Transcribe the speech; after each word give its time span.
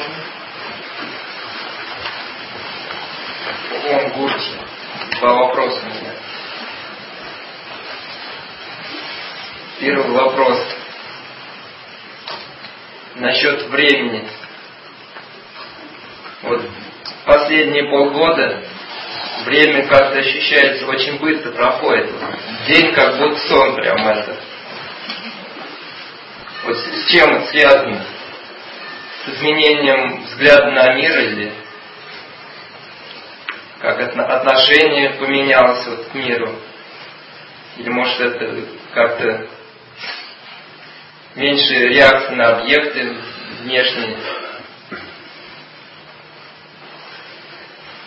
можно? 0.00 0.30
Он 3.88 4.10
Гурчи. 4.12 4.52
Два 5.18 5.34
вопроса 5.34 5.80
у 5.82 5.88
меня. 5.88 6.14
Первый 9.80 10.10
вопрос. 10.10 10.58
Насчет 13.16 13.62
времени. 13.68 14.28
Вот 16.42 16.62
последние 17.26 17.84
полгода 17.90 18.62
время 19.44 19.86
как-то 19.86 20.18
ощущается 20.20 20.86
очень 20.86 21.18
быстро 21.18 21.52
проходит. 21.52 22.10
День 22.66 22.92
как 22.94 23.18
будто 23.18 23.36
сон 23.48 23.74
прям 23.74 24.06
это. 24.06 24.36
Вот 26.64 26.76
с 26.76 27.06
чем 27.10 27.30
это 27.30 27.46
связано? 27.50 28.04
С 29.24 29.28
изменением 29.28 30.22
взгляда 30.24 30.70
на 30.70 30.94
мир 30.94 31.18
или 31.18 31.52
как 33.80 34.00
отношение 34.00 35.10
поменялось 35.14 35.86
вот 35.86 36.06
к 36.06 36.14
миру? 36.14 36.54
Или 37.76 37.88
может 37.90 38.20
это 38.20 38.66
как-то 38.94 39.46
меньше 41.34 41.74
реакции 41.88 42.34
на 42.34 42.58
объекты 42.60 43.16
внешние? 43.62 44.16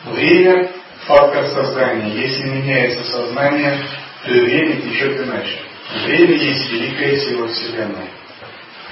Время– 0.05 0.71
фактор 1.05 1.45
сознания. 1.47 2.09
Если 2.09 2.43
меняется 2.43 3.03
сознание, 3.03 3.77
то 4.23 4.31
время 4.31 4.81
течет 4.81 5.21
иначе. 5.21 5.59
Время 6.05 6.35
есть 6.35 6.71
великая 6.71 7.17
сила 7.17 7.47
Вселенной. 7.47 8.09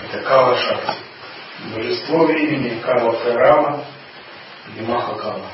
Это 0.04 0.24
Кала 0.24 0.56
Шакти. 0.58 1.11
Божество 1.70 2.26
времени 2.26 2.80
Кала 2.82 3.14
Карама 3.24 3.86
и 4.76 4.82
Маха 4.82 5.16
Кала. 5.16 5.52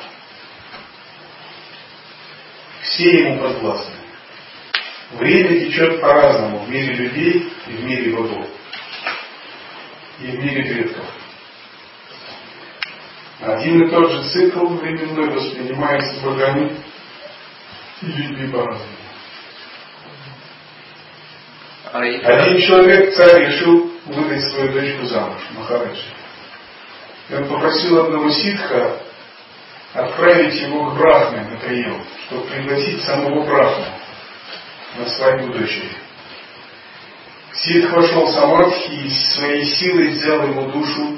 Все 2.81 3.23
ему 3.23 3.41
подвластны. 3.41 3.95
Время 5.11 5.59
течет 5.59 6.01
по-разному 6.01 6.59
в 6.59 6.69
мире 6.69 6.93
людей 6.93 7.53
и 7.67 7.71
в 7.71 7.83
мире 7.83 8.15
богов. 8.15 8.47
И 10.19 10.27
в 10.27 10.43
мире 10.43 10.63
предков. 10.63 11.05
Один 13.41 13.83
и 13.83 13.89
тот 13.91 14.11
же 14.11 14.29
цикл 14.29 14.65
временной 14.65 15.29
воспринимается 15.29 16.21
богами 16.21 16.75
и 18.01 18.05
людьми 18.05 18.47
по-разному. 18.47 18.97
А 21.93 21.99
Один 21.99 22.61
человек, 22.61 23.15
царь, 23.15 23.45
решил 23.47 23.96
выдать 24.07 24.43
свою 24.51 24.71
дочку 24.73 25.05
замуж, 25.05 25.41
Махараджи. 25.55 26.13
И 27.29 27.35
он 27.35 27.47
попросил 27.47 28.05
одного 28.05 28.29
ситха 28.31 28.99
отправить 29.93 30.55
его 30.61 30.91
к 30.91 30.97
Брахме 30.97 31.41
на 31.41 31.57
прием, 31.57 32.01
чтобы 32.27 32.47
пригласить 32.47 33.03
самого 33.03 33.43
Брахму 33.45 33.85
на 34.97 35.09
свадьбу 35.09 35.53
дочери. 35.53 35.91
Ситх 37.53 37.91
вошел 37.91 38.25
в 38.27 38.31
Самадхи 38.31 38.91
и 38.91 39.09
своей 39.09 39.65
силой 39.65 40.09
взял 40.09 40.47
его 40.47 40.63
душу 40.71 41.17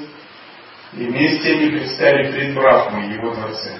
и 0.94 1.04
вместе 1.04 1.52
они 1.52 1.70
предстали 1.70 2.32
пред 2.32 2.54
Брахмой 2.54 3.12
его 3.12 3.34
дворце. 3.34 3.78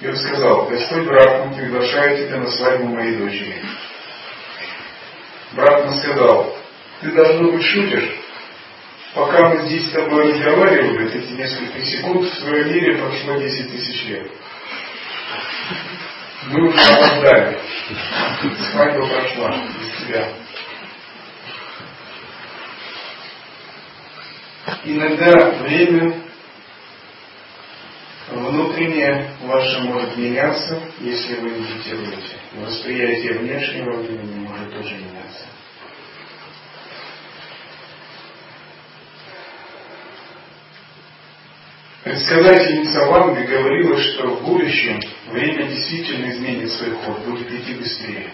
И 0.00 0.06
он 0.06 0.16
сказал, 0.16 0.66
Господь 0.66 1.06
Брахма 1.06 1.54
приглашает 1.54 2.28
тебя 2.28 2.38
на 2.38 2.50
свадьбу 2.50 2.86
моей 2.86 3.16
дочери. 3.16 3.60
Брахма 5.52 5.98
сказал, 5.98 6.57
ты 7.00 7.12
должно 7.12 7.52
быть 7.52 7.64
шутишь. 7.64 8.16
Пока 9.14 9.48
мы 9.48 9.66
здесь 9.66 9.88
с 9.88 9.92
тобой 9.92 10.32
разговаривали, 10.32 11.08
эти 11.08 11.32
несколько 11.32 11.80
секунд, 11.80 12.24
в 12.24 12.34
своем 12.40 12.68
мире 12.68 12.96
прошло 12.96 13.38
10 13.38 13.72
тысяч 13.72 14.06
лет. 14.06 14.30
Мы 16.46 16.68
уже 16.68 16.78
опоздали. 16.78 17.58
Свадьба 18.72 19.06
прошла 19.06 19.56
без 19.56 20.06
тебя. 20.06 20.28
Иногда 24.84 25.50
время 25.62 26.14
внутреннее 28.30 29.30
ваше 29.42 29.80
может 29.80 30.16
меняться, 30.16 30.80
если 31.00 31.36
вы 31.36 31.50
медитируете. 31.50 32.36
Восприятие 32.54 33.38
внешнего 33.38 33.96
времени 33.96 34.46
может 34.46 34.70
тоже 34.72 34.94
меняться. 34.94 35.17
Предсказательница 42.04 43.06
Ванга 43.06 43.42
говорила, 43.42 43.98
что 43.98 44.28
в 44.28 44.44
будущем 44.44 45.00
время 45.30 45.66
действительно 45.66 46.30
изменит 46.30 46.70
свой 46.72 46.92
ход, 46.92 47.18
будет 47.24 47.50
идти 47.50 47.74
быстрее. 47.74 48.30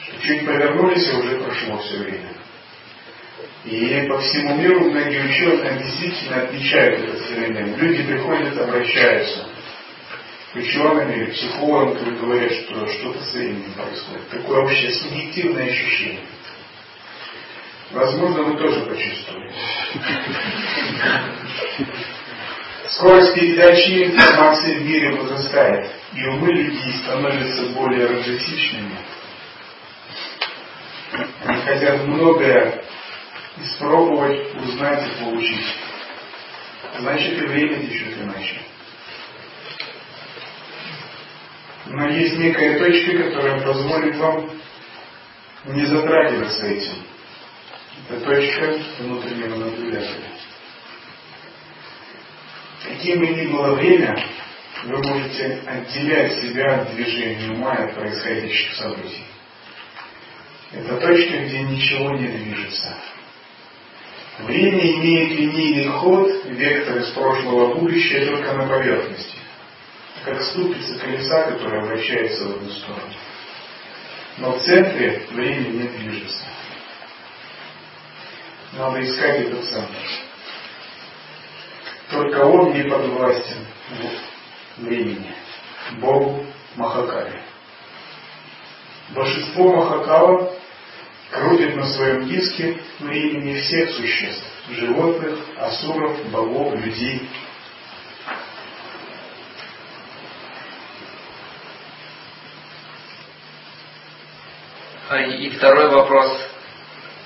Что 0.00 0.26
чуть 0.26 0.46
повернулись, 0.46 1.10
а 1.12 1.18
уже 1.18 1.36
прошло 1.36 1.78
все 1.78 1.98
время. 1.98 2.32
И 3.64 4.06
по 4.08 4.18
всему 4.18 4.56
миру 4.56 4.90
многие 4.90 5.22
ученые 5.24 5.78
действительно 5.78 6.42
отмечают 6.42 7.00
этот 7.00 7.22
феномен. 7.26 7.76
Люди 7.76 8.02
приходят, 8.04 8.58
обращаются 8.58 9.46
к 10.52 10.56
ученым 10.56 11.12
или 11.12 11.26
психологам, 11.26 11.94
которые 11.94 12.18
говорят, 12.18 12.52
что 12.52 12.86
что-то 12.88 13.22
с 13.22 13.34
временем 13.34 13.72
происходит. 13.74 14.28
Такое 14.30 14.60
общее 14.62 14.92
субъективное 14.92 15.66
ощущение. 15.70 16.20
Возможно, 17.92 18.42
вы 18.42 18.56
тоже 18.56 18.80
почувствуете. 18.86 19.54
Скорость 22.88 23.34
передачи 23.34 24.04
информации 24.04 24.78
в 24.78 24.86
мире 24.86 25.14
возрастает, 25.14 25.90
и 26.14 26.24
умы 26.24 26.52
людей 26.52 26.94
становятся 27.02 27.66
более 27.74 28.06
раджетичными. 28.06 28.96
Они 31.44 31.62
хотят 31.62 32.04
многое 32.06 32.82
испробовать, 33.62 34.54
узнать 34.56 35.04
и 35.06 35.24
получить. 35.24 35.74
Значит 36.98 37.42
и 37.42 37.46
время 37.46 37.86
течет 37.86 38.18
иначе. 38.22 38.62
Но 41.86 42.08
есть 42.08 42.38
некая 42.38 42.78
точка, 42.78 43.24
которая 43.24 43.60
позволит 43.60 44.16
вам 44.16 44.50
не 45.66 45.84
затрагиваться 45.84 46.66
этим. 46.66 47.11
Точка 48.08 48.78
внутреннего 48.98 49.56
наблюдателя. 49.56 50.32
Каким 52.84 53.20
бы 53.20 53.26
ни 53.28 53.46
было 53.46 53.74
время, 53.74 54.22
вы 54.84 54.98
можете 54.98 55.60
отделять 55.66 56.40
себя 56.42 56.80
от 56.80 56.94
движения 56.94 57.52
ума 57.52 57.74
и 57.74 57.82
от 57.84 57.94
происходящих 57.94 58.74
событий. 58.74 59.24
Это 60.72 60.96
точка, 60.96 61.38
где 61.38 61.62
ничего 61.62 62.10
не 62.12 62.26
движется. 62.26 62.96
Время 64.40 64.80
имеет 64.80 65.38
линейный 65.38 65.88
ход, 65.88 66.44
вектор 66.46 66.98
из 66.98 67.10
прошлого 67.10 67.74
в 67.74 67.78
будущее 67.78 68.26
только 68.26 68.52
на 68.54 68.66
поверхности, 68.66 69.36
как 70.24 70.42
ступица 70.42 70.98
колеса, 70.98 71.42
которая 71.52 71.82
вращается 71.82 72.44
в 72.44 72.56
одну 72.56 72.70
сторону. 72.70 73.14
Но 74.38 74.52
в 74.52 74.62
центре 74.62 75.22
время 75.30 75.68
не 75.68 75.88
движется. 75.88 76.44
Надо 78.72 79.04
искать 79.04 79.40
этот 79.40 79.64
центр. 79.64 79.98
Только 82.10 82.38
он 82.38 82.72
не 82.72 82.84
подвластен 82.84 83.66
времени. 84.78 85.34
Богу 85.98 86.46
Махакали. 86.76 87.42
Большинство 89.10 89.76
Махакала 89.76 90.54
крутит 91.30 91.76
на 91.76 91.86
своем 91.86 92.26
диске 92.28 92.78
времени 93.00 93.60
всех 93.60 93.90
существ, 93.90 94.44
животных, 94.70 95.38
асуров, 95.58 96.24
богов, 96.30 96.74
людей. 96.74 97.28
А, 105.10 105.20
и 105.20 105.50
второй 105.50 105.90
вопрос. 105.90 106.51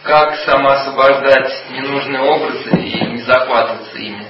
Как 0.06 0.36
самоосвобождать 0.44 1.70
ненужные 1.70 2.22
образы 2.22 2.70
и 2.70 3.06
не 3.06 3.22
захватываться 3.22 3.98
ими? 3.98 4.28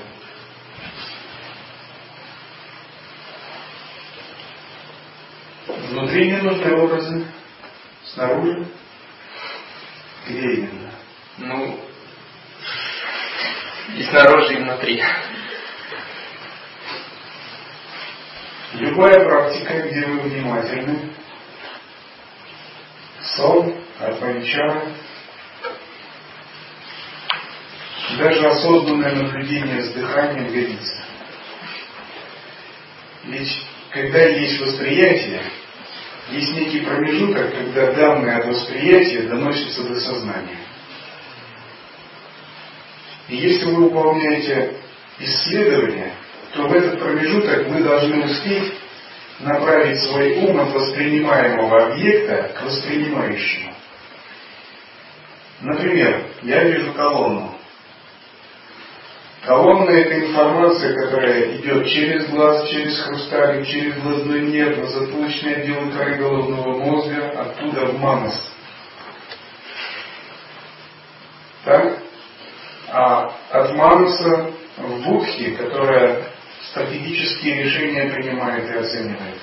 Внутри 5.67 6.31
ненужные 6.31 6.77
образы, 6.77 7.27
снаружи 8.07 8.67
где 10.27 10.41
именно? 10.41 10.91
Ну, 11.39 11.81
и 13.97 14.03
снаружи, 14.05 14.55
и 14.55 14.63
внутри. 14.63 15.03
Любая 18.75 19.25
практика, 19.25 19.89
где 19.89 20.07
вы 20.07 20.21
внимательны, 20.21 21.13
сон, 23.23 23.75
атманичара, 24.01 24.83
даже 28.19 28.47
осознанное 28.47 29.15
наблюдение 29.15 29.83
с 29.83 29.93
дыханием 29.93 30.53
годится. 30.53 31.03
Ведь 33.25 33.63
когда 33.91 34.25
есть 34.25 34.61
восприятие, 34.61 35.43
есть 36.31 36.55
некий 36.55 36.81
промежуток, 36.81 37.55
когда 37.55 37.93
данные 37.93 38.37
от 38.37 38.47
восприятия 38.47 39.23
доносятся 39.23 39.85
до 39.85 40.01
сознания. 40.01 40.59
И 43.29 43.37
если 43.37 43.65
вы 43.67 43.85
выполняете 43.85 44.75
исследование, 45.19 46.13
то 46.53 46.67
в 46.69 46.73
этот 46.73 46.99
промежуток 47.01 47.69
вы 47.69 47.83
должны 47.83 48.25
успеть 48.25 48.73
направить 49.41 50.01
свой 50.01 50.37
ум 50.39 50.59
от 50.61 50.73
воспринимаемого 50.73 51.93
объекта 51.93 52.55
к 52.57 52.63
воспринимающему. 52.63 53.73
Например, 55.61 56.23
я 56.43 56.65
вижу 56.65 56.93
колонну. 56.93 57.56
Колонна– 59.47 59.91
это 59.93 60.27
информация, 60.27 60.93
которая 60.93 61.57
идет 61.57 61.87
через 61.87 62.29
глаз, 62.31 62.69
через 62.69 63.01
хрусталик, 63.03 63.65
через 63.65 63.95
глазной 64.03 64.41
нерв, 64.41 64.79
на 64.79 65.55
отделы 65.55 65.93
коры 65.93 66.17
головного 66.17 66.79
мозга, 66.81 67.31
оттуда 67.31 67.87
в 67.87 68.01
манас. 68.01 68.53
Так? 71.65 71.99
А 72.89 73.37
от 73.51 73.73
манаса 73.77 74.51
в 74.79 75.03
будхи, 75.05 75.55
которая 75.55 76.25
стратегические 76.71 77.63
решения 77.63 78.13
принимает 78.13 78.69
и 78.69 78.79
оценивает. 78.79 79.41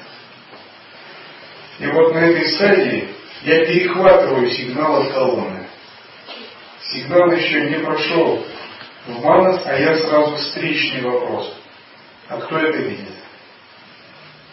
И 1.80 1.88
вот 1.88 2.14
на 2.14 2.18
этой 2.18 2.50
стадии 2.50 3.08
я 3.44 3.66
перехватываю 3.66 4.52
сигнал 4.52 5.02
от 5.02 5.14
колонны. 5.14 5.66
Сигнал 6.82 7.32
еще 7.32 7.70
не 7.70 7.78
прошел 7.78 8.46
в 9.08 9.24
манас, 9.24 9.62
а 9.66 9.78
я 9.78 9.98
сразу 9.98 10.36
встречный 10.38 11.02
вопрос. 11.02 11.54
А 12.30 12.38
кто 12.38 12.58
это 12.58 12.78
видит? 12.78 13.10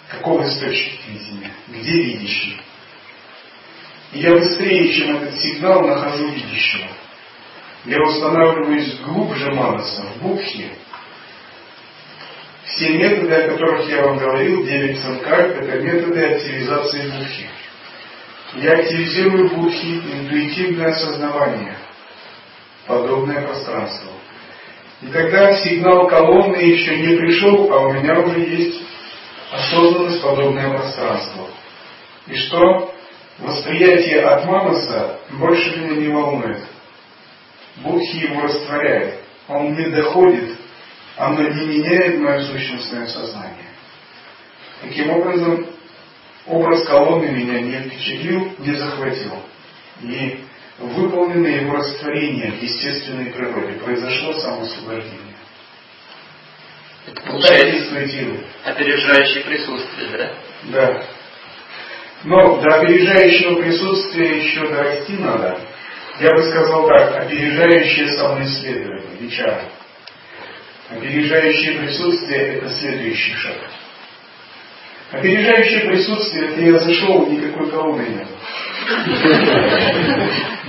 Каков 0.09 0.45
источник 0.45 1.07
видения? 1.07 1.53
Где 1.69 1.93
видящий? 1.93 2.61
И 4.13 4.19
я 4.21 4.33
быстрее, 4.33 4.93
чем 4.93 5.17
этот 5.17 5.39
сигнал, 5.39 5.87
нахожу 5.87 6.29
видящего. 6.31 6.89
Я 7.85 8.03
устанавливаюсь 8.03 8.99
глубже 9.01 9.53
манаса, 9.53 10.03
в 10.03 10.23
будхе. 10.23 10.71
Все 12.65 12.91
методы, 12.91 13.35
о 13.35 13.49
которых 13.53 13.89
я 13.89 14.03
вам 14.03 14.19
говорил, 14.19 14.65
9 14.65 15.01
санкальп, 15.01 15.57
это 15.63 15.81
методы 15.81 16.25
активизации 16.25 17.09
будхи. 17.09 17.49
Я 18.57 18.73
активизирую 18.79 19.49
будхи, 19.51 20.03
интуитивное 20.13 20.91
осознавание, 20.91 21.77
подобное 22.87 23.43
пространство. 23.43 24.11
И 25.03 25.07
тогда 25.07 25.57
сигнал 25.57 26.07
колонны 26.09 26.57
еще 26.57 26.97
не 26.99 27.17
пришел, 27.17 27.73
а 27.73 27.87
у 27.87 27.93
меня 27.93 28.21
уже 28.21 28.41
есть 28.41 28.83
осознанность 29.51 30.23
подобное 30.23 30.71
пространство. 30.71 31.47
И 32.27 32.37
что? 32.37 32.95
Восприятие 33.39 34.21
от 34.21 34.45
Манаса 34.45 35.19
больше 35.31 35.79
меня 35.79 35.97
не 35.97 36.09
волнует. 36.09 36.63
Будхи 37.77 38.17
его 38.17 38.43
растворяет. 38.43 39.21
Он 39.49 39.75
не 39.75 39.87
доходит, 39.87 40.57
оно 41.17 41.43
не 41.49 41.67
меняет 41.67 42.21
мое 42.21 42.43
сущностное 42.43 43.07
сознание. 43.07 43.71
Таким 44.83 45.11
образом, 45.11 45.67
образ 46.47 46.87
колонны 46.87 47.31
меня 47.31 47.61
не 47.61 47.89
впечатлил, 47.89 48.53
не 48.59 48.75
захватил. 48.75 49.33
И 50.03 50.45
выполнено 50.81 51.47
его 51.47 51.77
растворение 51.77 52.53
в 52.53 52.63
естественной 52.63 53.27
природе, 53.27 53.75
произошло 53.75 54.33
самоосвобождение. 54.33 55.37
Это 57.07 57.23
получается 57.23 57.97
опережающее 58.65 59.45
присутствие, 59.45 60.09
да? 60.13 60.33
Да. 60.65 61.05
Но 62.25 62.61
до 62.61 62.81
опережающего 62.81 63.63
присутствия 63.63 64.43
еще 64.43 64.69
дорасти 64.69 65.13
надо. 65.13 65.59
Я 66.21 66.33
бы 66.33 66.43
сказал 66.51 66.87
так, 66.87 67.25
опережающее 67.25 68.11
самоисследование, 68.13 69.17
вечера. 69.19 69.63
Опережающее 70.91 71.79
присутствие– 71.79 72.41
это 72.57 72.71
следующий 72.71 73.35
шаг. 73.35 73.57
Опережающее 75.13 75.89
присутствие– 75.89 76.49
это 76.51 76.61
я 76.61 76.79
зашел, 76.79 77.27
никакой 77.27 77.71
короны 77.71 78.03
нет. 78.03 78.29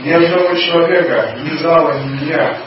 Ни 0.04 0.12
одного 0.12 0.56
человека, 0.56 1.38
ни 1.44 1.58
зала, 1.58 2.00
ни 2.00 2.22
меня. 2.22 2.58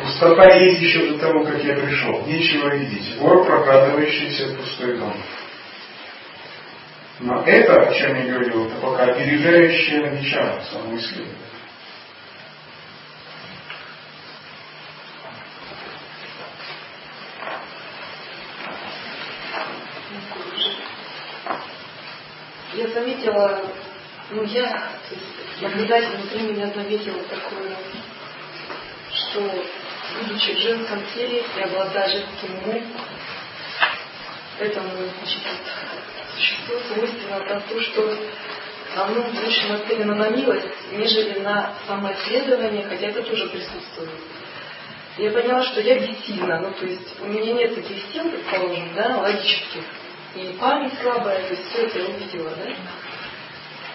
Пустота 0.00 0.54
есть 0.54 0.80
еще 0.80 1.12
до 1.12 1.18
того, 1.18 1.44
как 1.44 1.62
я 1.62 1.74
пришел. 1.74 2.24
Нечего 2.26 2.74
видеть. 2.74 3.16
Вор, 3.18 3.44
прокрадывающийся 3.44 4.48
в 4.48 4.56
пустой 4.56 4.96
дом. 4.96 5.14
Но 7.20 7.42
это, 7.44 7.82
о 7.82 7.94
чем 7.94 8.16
я 8.16 8.32
говорил, 8.32 8.66
это 8.66 8.76
пока 8.76 9.04
опережающее 9.04 10.10
начало 10.10 10.60
самоисследования. 10.72 11.36
Я 22.74 22.88
заметила 22.88 23.62
ну, 24.30 24.44
я, 24.44 24.90
наблюдатель 25.60 26.16
внутри 26.16 26.42
меня 26.42 26.66
заметила 26.68 27.22
такое, 27.24 27.76
что, 29.12 29.64
будучи 30.18 30.54
в 30.54 30.58
женском 30.58 31.00
теле 31.14 31.42
и 31.56 31.60
обладая 31.60 32.08
женским 32.08 32.58
умом, 32.64 32.82
этому 34.58 34.90
значит, 35.18 35.40
существу 36.36 36.76
свойственно 36.92 37.40
то, 37.68 37.80
что 37.80 38.16
оно 38.96 39.22
больше 39.22 39.66
нацелено 39.68 40.14
на 40.14 40.28
милость, 40.30 40.68
нежели 40.92 41.40
на 41.40 41.74
самоисследование, 41.86 42.86
хотя 42.88 43.08
это 43.08 43.22
тоже 43.22 43.48
присутствует. 43.48 44.10
Я 45.18 45.30
поняла, 45.32 45.64
что 45.64 45.80
я 45.80 45.98
бессильна, 45.98 46.60
ну 46.60 46.72
то 46.72 46.86
есть 46.86 47.20
у 47.20 47.26
меня 47.26 47.52
нет 47.52 47.74
таких 47.74 47.98
сил, 48.12 48.30
предположим, 48.30 48.94
да, 48.94 49.18
логических, 49.18 49.82
и 50.36 50.56
память 50.58 50.92
слабая, 51.02 51.42
то 51.42 51.54
есть 51.54 51.68
все 51.70 51.86
это 51.86 51.98
я 51.98 52.04
увидела, 52.06 52.50
да. 52.50 52.72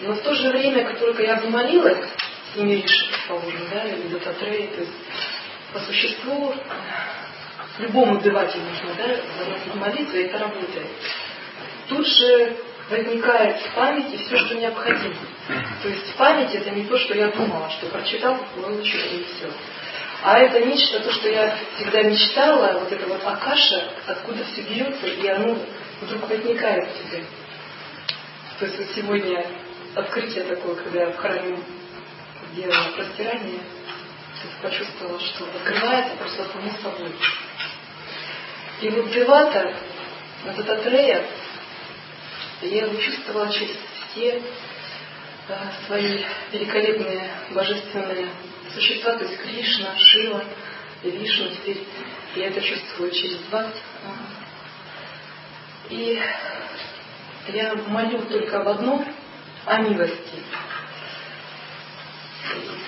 Но 0.05 0.13
в 0.13 0.21
то 0.21 0.35
же 0.35 0.49
время, 0.49 0.85
как 0.85 0.99
только 0.99 1.23
я 1.23 1.39
замолилась, 1.41 1.97
с 2.53 2.55
ними 2.55 2.85
да, 3.71 3.83
или 3.85 4.07
Дататрей, 4.09 4.67
то 4.67 4.81
есть 4.81 4.93
по 5.73 5.79
существу 5.79 6.53
любому 7.79 8.17
отбивателю 8.17 8.61
нужно, 8.65 8.93
да, 8.99 9.15
заносить 9.39 9.75
молитву, 9.75 10.15
и 10.15 10.23
это 10.23 10.37
работает. 10.37 10.87
Тут 11.89 12.07
же 12.07 12.57
возникает 12.91 13.59
в 13.61 13.73
памяти 13.73 14.17
все, 14.17 14.37
что 14.37 14.53
необходимо. 14.53 15.15
То 15.81 15.89
есть 15.89 16.13
память 16.15 16.53
это 16.53 16.69
не 16.69 16.85
то, 16.85 16.99
что 16.99 17.15
я 17.15 17.29
думала, 17.29 17.71
что 17.71 17.87
прочитал, 17.87 18.37
выучил 18.57 18.99
и 19.11 19.23
все. 19.23 19.51
А 20.21 20.37
это 20.37 20.59
нечто, 20.59 20.99
то, 20.99 21.11
что 21.13 21.29
я 21.29 21.57
всегда 21.75 22.03
мечтала, 22.03 22.79
вот 22.79 22.91
это 22.91 23.07
вот 23.07 23.21
акаша, 23.25 23.89
откуда 24.05 24.43
все 24.45 24.61
берется, 24.61 25.07
и 25.07 25.27
оно 25.27 25.57
вдруг 26.01 26.29
возникает 26.29 26.89
в 26.89 27.09
тебе. 27.09 27.23
То 28.59 28.65
есть 28.65 28.77
вот 28.77 28.87
сегодня 28.95 29.45
открытие 29.95 30.43
такое, 30.43 30.75
когда 30.75 31.01
я 31.01 31.11
в 31.11 31.17
храме 31.17 31.59
делала 32.53 32.91
простирание, 32.95 33.59
почувствовала, 34.61 35.19
что 35.19 35.45
открывается 35.45 36.15
просто 36.17 36.45
само 36.51 36.71
собой. 36.81 37.15
И 38.81 38.89
вот 38.89 39.11
Девата, 39.11 39.73
этот 40.45 40.69
Атрея, 40.69 41.25
я 42.61 42.85
его 42.85 42.99
чувствовала 42.99 43.51
через 43.51 43.75
все 44.11 44.41
да, 45.47 45.71
свои 45.87 46.23
великолепные 46.51 47.29
божественные 47.51 48.29
существа, 48.73 49.13
то 49.13 49.25
есть 49.25 49.37
Кришна, 49.41 49.97
Шива, 49.97 50.43
Вишну, 51.03 51.49
теперь 51.49 51.85
я 52.35 52.47
это 52.47 52.61
чувствую 52.61 53.11
через 53.11 53.39
вас. 53.49 53.67
И 55.89 56.19
я 57.49 57.75
молю 57.87 58.21
только 58.23 58.59
об 58.59 58.67
одном, 58.67 59.05
о 59.65 59.77
милости. 59.79 60.43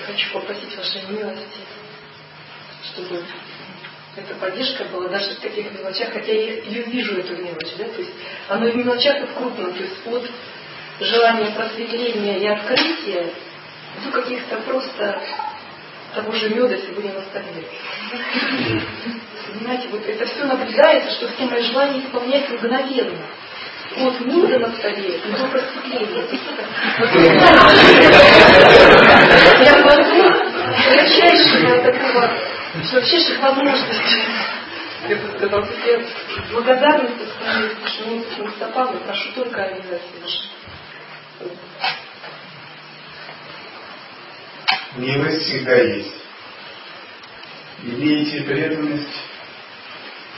Хочу 0.06 0.32
попросить 0.32 0.78
вашей 0.78 1.02
милости, 1.10 1.60
чтобы 2.84 3.24
эта 4.16 4.36
поддержка 4.36 4.86
была 4.86 5.10
даже 5.10 5.36
в 5.36 5.40
таких 5.40 5.72
мелочах, 5.74 6.14
хотя 6.14 6.32
я 6.32 6.62
ее 6.62 6.84
вижу, 6.84 7.18
эту 7.18 7.36
мелочь, 7.36 7.76
да, 7.78 7.86
то 7.86 8.00
есть 8.00 8.12
оно 8.48 8.68
и 8.68 8.72
в 8.72 8.76
мелочах, 8.76 9.22
и 9.22 9.26
в 9.26 9.34
крупном, 9.34 9.74
то 9.74 9.80
есть 9.80 10.08
от 10.08 10.32
желания 11.02 11.52
просветления 11.52 12.38
и 12.38 12.48
открытия 12.48 13.34
до 14.04 14.12
каких-то 14.12 14.58
просто 14.58 15.22
того 16.16 16.32
же 16.32 16.50
меда 16.50 16.78
сегодня 16.78 17.14
на 17.14 17.22
столе. 17.24 17.68
Понимаете, 19.48 19.88
вот 19.90 20.06
это 20.06 20.26
все 20.26 20.46
наблюдается, 20.46 21.12
что 21.12 21.28
все 21.30 21.46
мои 21.46 21.64
желания 21.64 22.00
исполняются 22.00 22.54
мгновенно 22.54 23.28
от 23.96 24.20
мира 24.22 24.60
на 24.60 24.76
столе 24.76 25.20
до 25.26 25.48
просветления. 25.48 26.26
Я 29.64 29.82
смотрю, 29.82 30.34
широчайшего 30.84 31.78
такого, 31.82 32.34
широчайших 32.90 33.40
возможностей. 33.40 34.24
Я 35.10 35.16
бы 35.16 35.38
сказал, 35.38 35.66
тебе 35.66 36.06
благодарность 36.52 37.32
своим 37.96 38.52
стопам, 38.56 39.00
прошу 39.06 39.32
только 39.36 39.64
о 39.64 39.72
милости 39.72 40.48
Милость 44.96 45.44
всегда 45.44 45.76
есть. 45.76 46.14
Имейте 47.84 48.42
преданность, 48.42 49.22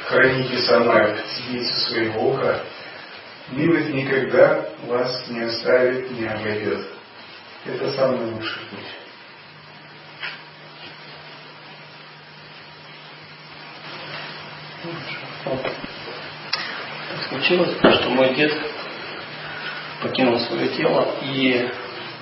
храните 0.03 0.57
самая 0.59 1.17
сидите 1.33 1.73
своего 1.87 2.31
уха. 2.31 2.63
Милость 3.51 3.89
никогда 3.89 4.69
вас 4.85 5.27
не 5.29 5.41
оставит, 5.41 6.11
не 6.11 6.27
обойдет. 6.27 6.87
Это 7.65 7.91
самый 7.93 8.31
лучший 8.31 8.61
путь. 8.69 8.99
Случилось, 17.29 17.77
что 17.77 18.09
мой 18.09 18.35
дед 18.35 18.53
покинул 20.01 20.39
свое 20.39 20.69
тело, 20.69 21.15
и 21.21 21.69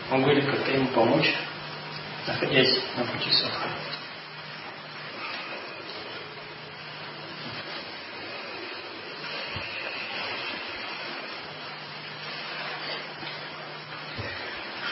могу 0.10 0.32
ли 0.32 0.42
как-то 0.42 0.72
ему 0.72 0.88
помочь, 0.88 1.34
находясь 2.26 2.80
на 2.96 3.04
пути 3.04 3.32
садху. 3.32 3.70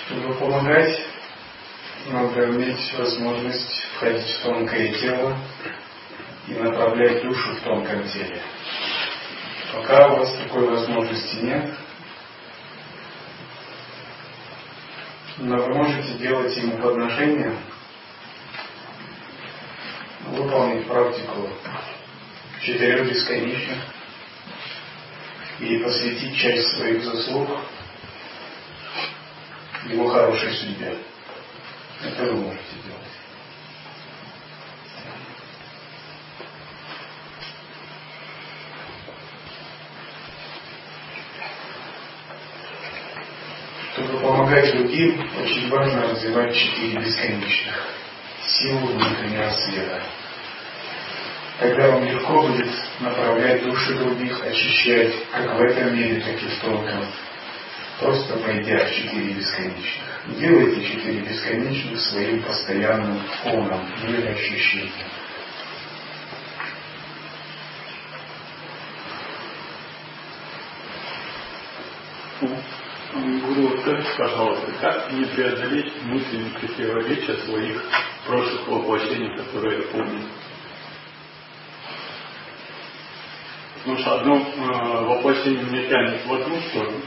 Чтобы 0.08 0.34
помогать, 0.56 1.02
надо 2.08 2.50
иметь 2.50 2.94
возможность 2.98 3.84
входить 3.96 4.30
в 4.30 4.44
тонкое 4.44 4.94
тело 4.94 5.38
и 6.48 6.54
направлять 6.54 7.24
душу 7.24 7.56
в 7.56 7.62
тонком 7.62 8.08
теле. 8.08 8.42
Пока 9.74 10.14
у 10.14 10.18
вас 10.18 10.34
такой 10.44 10.70
возможности 10.70 11.36
нет, 11.38 11.74
но 15.38 15.58
вы 15.58 15.74
можете 15.74 16.14
делать 16.20 16.56
ему 16.56 16.78
подношение, 16.78 17.54
выполнить 20.28 20.88
практику 20.88 21.50
четырех 22.62 23.10
бесконечных 23.10 23.80
и 25.60 25.78
посвятить 25.80 26.38
часть 26.38 26.78
своих 26.78 27.04
заслуг 27.04 27.50
его 29.90 30.08
хорошей 30.10 30.54
судьбе. 30.54 30.98
Это 32.04 32.24
вы 32.26 32.36
можете 32.36 32.64
делать. 32.84 33.02
Чтобы 43.94 44.20
помогать 44.20 44.76
другим, 44.76 45.22
очень 45.42 45.70
важно 45.70 46.10
развивать 46.10 46.56
четыре 46.56 47.00
бесконечных. 47.00 47.88
Силу 48.46 48.88
внутреннего 48.88 49.50
света. 49.52 50.04
Тогда 51.60 51.92
вам 51.92 52.04
легко 52.04 52.42
будет 52.42 52.70
направлять 53.00 53.64
души 53.64 53.94
других, 53.96 54.44
очищать, 54.44 55.14
как 55.32 55.58
в 55.58 55.62
этом 55.62 55.96
мире, 55.96 56.22
так 56.22 56.42
и 56.42 56.46
в 56.46 56.60
тонком. 56.60 57.06
Просто 58.00 58.38
пройдя 58.38 58.90
четыре 58.90 59.34
бесконечных. 59.34 60.04
Делайте 60.38 60.84
четыре 60.84 61.22
бесконечных 61.22 62.00
своим 62.02 62.44
постоянным 62.44 63.22
фоном, 63.42 63.88
мироощущением. 64.04 64.92
Гуру, 73.14 73.78
скажите, 73.80 74.10
пожалуйста, 74.18 74.72
как 74.82 75.12
не 75.14 75.24
преодолеть 75.26 75.94
мысленные 76.04 76.52
противоречия 76.52 77.38
своих 77.46 77.82
прошлых 78.28 78.68
воплощений, 78.68 79.38
которые 79.38 79.78
я 79.78 79.88
помню? 79.88 80.22
Потому 83.78 83.98
что 84.00 84.20
одно 84.20 84.36
э, 84.36 85.06
воплощение 85.06 85.64
меня 85.64 85.88
тянет 85.88 86.26
в 86.26 86.34
одну 86.34 86.60
сторону, 86.60 87.02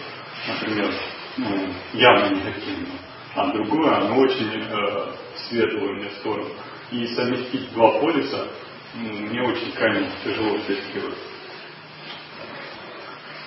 например, 0.47 0.93
ну, 1.37 1.73
явно 1.95 2.35
негативно, 2.37 2.95
а 3.35 3.53
другое, 3.53 3.97
оно 3.97 4.19
очень 4.19 4.51
э, 4.53 5.13
светлое 5.49 5.95
мне 5.95 6.11
сторону. 6.21 6.51
И 6.91 7.07
совместить 7.15 7.73
два 7.73 8.01
полюса 8.01 8.49
мне 8.95 9.43
очень 9.43 9.73
крайне 9.73 10.09
тяжело 10.25 10.57
делать. 10.67 11.19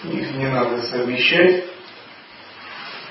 Их 0.03 0.31
не 0.31 0.48
надо 0.48 0.81
совмещать. 0.83 1.65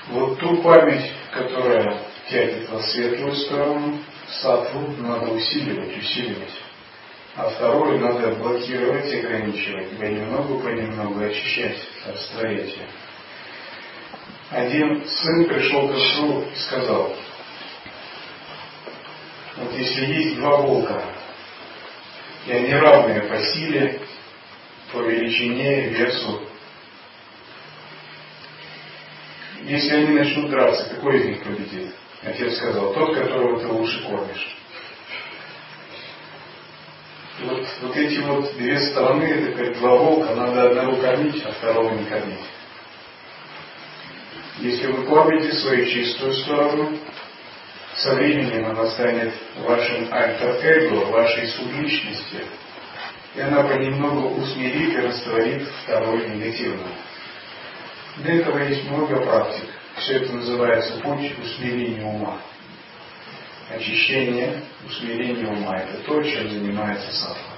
Вот 0.09 0.39
ту 0.39 0.61
память, 0.61 1.11
которая 1.31 2.01
тянет 2.29 2.69
в 2.69 2.81
светлую 2.81 3.35
сторону, 3.35 3.99
сатву 4.41 4.93
надо 4.97 5.31
усиливать, 5.31 5.97
усиливать. 5.97 6.53
А 7.35 7.49
вторую 7.49 7.99
надо 7.99 8.35
блокировать 8.35 9.09
и 9.09 9.19
ограничивать, 9.19 9.97
понемногу, 9.97 10.59
понемногу 10.59 11.23
очищать, 11.23 11.77
растворять 12.05 12.67
ее. 12.67 12.87
Один 14.51 15.05
сын 15.07 15.45
пришел 15.45 15.87
к 15.87 15.91
отцу 15.91 16.43
и 16.53 16.59
сказал, 16.59 17.15
вот 19.55 19.73
если 19.77 20.05
есть 20.13 20.35
два 20.35 20.57
волка, 20.57 21.01
и 22.45 22.51
они 22.51 22.73
равные 22.73 23.21
по 23.21 23.37
силе, 23.37 24.01
по 24.91 24.97
величине, 25.03 25.87
весу, 25.87 26.41
если 29.63 29.95
они 29.95 30.19
начнут 30.19 30.49
драться, 30.49 30.95
какой 30.95 31.19
из 31.19 31.25
них 31.27 31.43
победит? 31.43 31.93
Отец 32.21 32.57
сказал, 32.57 32.93
тот, 32.93 33.15
которого 33.15 33.57
ты 33.57 33.67
лучше 33.67 34.03
кормишь. 34.03 34.57
Вот, 37.43 37.65
вот 37.83 37.95
эти 37.95 38.19
вот 38.19 38.53
две 38.57 38.77
стороны, 38.89 39.23
это 39.23 39.57
как 39.57 39.77
два 39.79 39.95
волка, 39.95 40.35
надо 40.35 40.71
одного 40.71 40.97
кормить, 40.97 41.41
а 41.45 41.53
второго 41.53 41.93
не 41.93 42.03
кормить. 42.03 42.39
Если 44.61 44.91
вы 44.91 45.05
кормите 45.07 45.53
свою 45.53 45.87
чистую 45.87 46.33
сторону, 46.35 46.95
со 47.95 48.13
временем 48.13 48.67
она 48.67 48.85
станет 48.91 49.33
вашим 49.57 50.07
альтер-эго, 50.13 51.05
вашей 51.07 51.47
субличностью, 51.47 52.41
и 53.33 53.41
она 53.41 53.63
понемногу 53.63 54.39
усмирит 54.39 54.93
и 54.93 55.01
растворит 55.01 55.67
второй 55.83 56.29
негативную. 56.29 56.93
Для 58.17 58.35
этого 58.35 58.59
есть 58.59 58.83
много 58.87 59.21
практик. 59.21 59.67
Все 59.97 60.17
это 60.17 60.33
называется 60.33 60.99
путь 60.99 61.33
усмирения 61.43 62.05
ума. 62.05 62.39
Очищение, 63.71 64.61
усмирение 64.87 65.47
ума– 65.47 65.75
это 65.79 66.03
то, 66.05 66.21
чем 66.21 66.49
занимается 66.51 67.11
садха. 67.11 67.51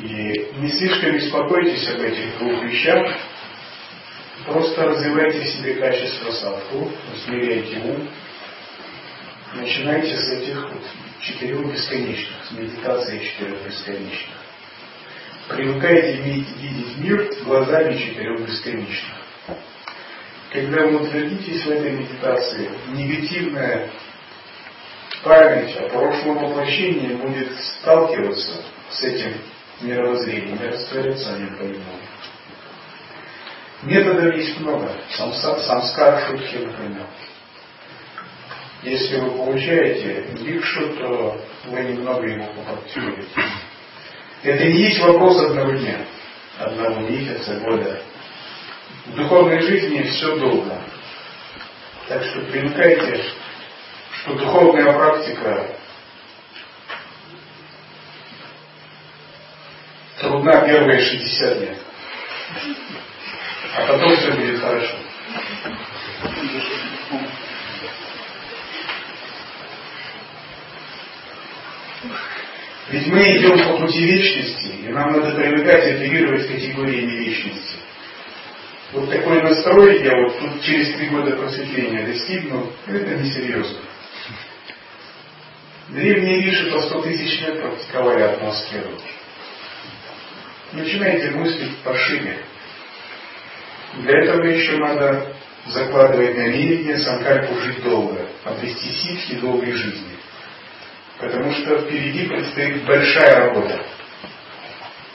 И 0.00 0.50
не 0.56 0.68
слишком 0.72 1.12
беспокойтесь 1.12 1.88
об 1.90 2.00
этих 2.00 2.38
двух 2.38 2.64
вещах, 2.64 3.16
просто 4.46 4.84
развивайте 4.84 5.40
в 5.40 5.48
себе 5.48 5.74
качество 5.74 6.30
садху, 6.32 6.90
усмиряйте 7.14 7.78
ум, 7.78 8.08
начинайте 9.54 10.16
с 10.16 10.32
этих 10.32 10.70
вот 10.70 10.82
четырех 11.20 11.72
бесконечных, 11.72 12.44
с 12.44 12.50
медитации 12.52 13.18
четырех 13.18 13.66
бесконечных. 13.66 14.36
Привыкайте 15.48 16.22
видеть 16.22 16.98
мир 16.98 17.30
глазами 17.44 17.96
четырех 17.98 18.40
бесконечных. 18.40 19.14
Когда 20.52 20.86
вы 20.86 21.02
утвердитесь 21.02 21.64
в 21.64 21.70
этой 21.70 21.90
медитации, 21.90 22.70
негативная 22.92 23.90
память 25.22 25.76
о 25.76 25.88
прошлом 25.88 26.38
воплощении 26.38 27.14
будет 27.14 27.48
сталкиваться 27.58 28.62
с 28.90 29.02
этим 29.02 29.34
мировоззрением 29.80 30.58
и 30.62 30.68
растворяться 30.68 31.34
о 31.34 31.38
нем 31.38 31.56
понемногу. 31.56 32.03
Методов 33.84 34.34
есть 34.34 34.58
много. 34.60 34.90
Самскар, 35.10 36.26
шутки, 36.26 36.56
например. 36.56 37.06
Если 38.82 39.16
вы 39.18 39.30
получаете 39.30 40.26
дикшу, 40.40 40.88
то 40.96 41.40
вы 41.66 41.80
немного 41.80 42.26
его 42.26 42.46
попрактикуете. 42.46 43.28
Это 44.42 44.64
не 44.64 44.82
есть 44.82 45.00
вопрос 45.00 45.38
одного 45.38 45.72
дня, 45.72 45.98
одного 46.58 47.00
месяца, 47.00 47.60
года. 47.60 48.00
В 49.06 49.14
духовной 49.16 49.60
жизни 49.60 50.02
все 50.02 50.36
долго. 50.38 50.80
Так 52.08 52.24
что 52.24 52.40
привыкайте, 52.40 53.22
что 54.22 54.34
духовная 54.34 54.92
практика 54.92 55.66
трудна 60.20 60.60
первые 60.60 61.00
60 61.00 61.60
лет. 61.60 61.78
А 63.72 63.86
потом 63.86 64.16
все 64.16 64.32
будет 64.32 64.60
хорошо. 64.60 64.96
Ведь 72.90 73.06
мы 73.06 73.22
идем 73.36 73.58
по 73.66 73.78
пути 73.78 74.04
вечности, 74.04 74.74
и 74.84 74.88
нам 74.88 75.12
надо 75.12 75.34
привыкать 75.34 75.96
оперировать 75.96 76.46
категориями 76.46 77.12
вечности. 77.12 77.76
Вот 78.92 79.10
такой 79.10 79.42
настрой, 79.42 80.02
я 80.04 80.16
вот 80.16 80.38
тут 80.38 80.62
через 80.62 80.94
три 80.94 81.08
года 81.08 81.32
просветления 81.36 82.06
достигну, 82.06 82.72
это 82.86 83.16
несерьезно. 83.16 83.80
Древние 85.88 86.42
риши 86.42 86.70
по 86.70 86.80
сто 86.82 87.02
тысяч 87.02 87.40
лет 87.40 87.60
практиковали 87.60 88.22
атмосферу. 88.22 88.90
Начинайте 90.72 91.30
мыслить 91.30 91.76
пошире. 91.78 92.44
Для 93.98 94.22
этого 94.22 94.42
еще 94.44 94.76
надо 94.78 95.34
закладывать 95.66 96.36
намерение 96.36 96.98
санкальпу 96.98 97.54
жить 97.60 97.82
долго, 97.82 98.26
обрести 98.44 98.92
ситхи 98.92 99.36
долгой 99.36 99.72
жизни. 99.72 100.16
Потому 101.18 101.52
что 101.52 101.78
впереди 101.78 102.26
предстоит 102.26 102.84
большая 102.84 103.46
работа. 103.46 103.84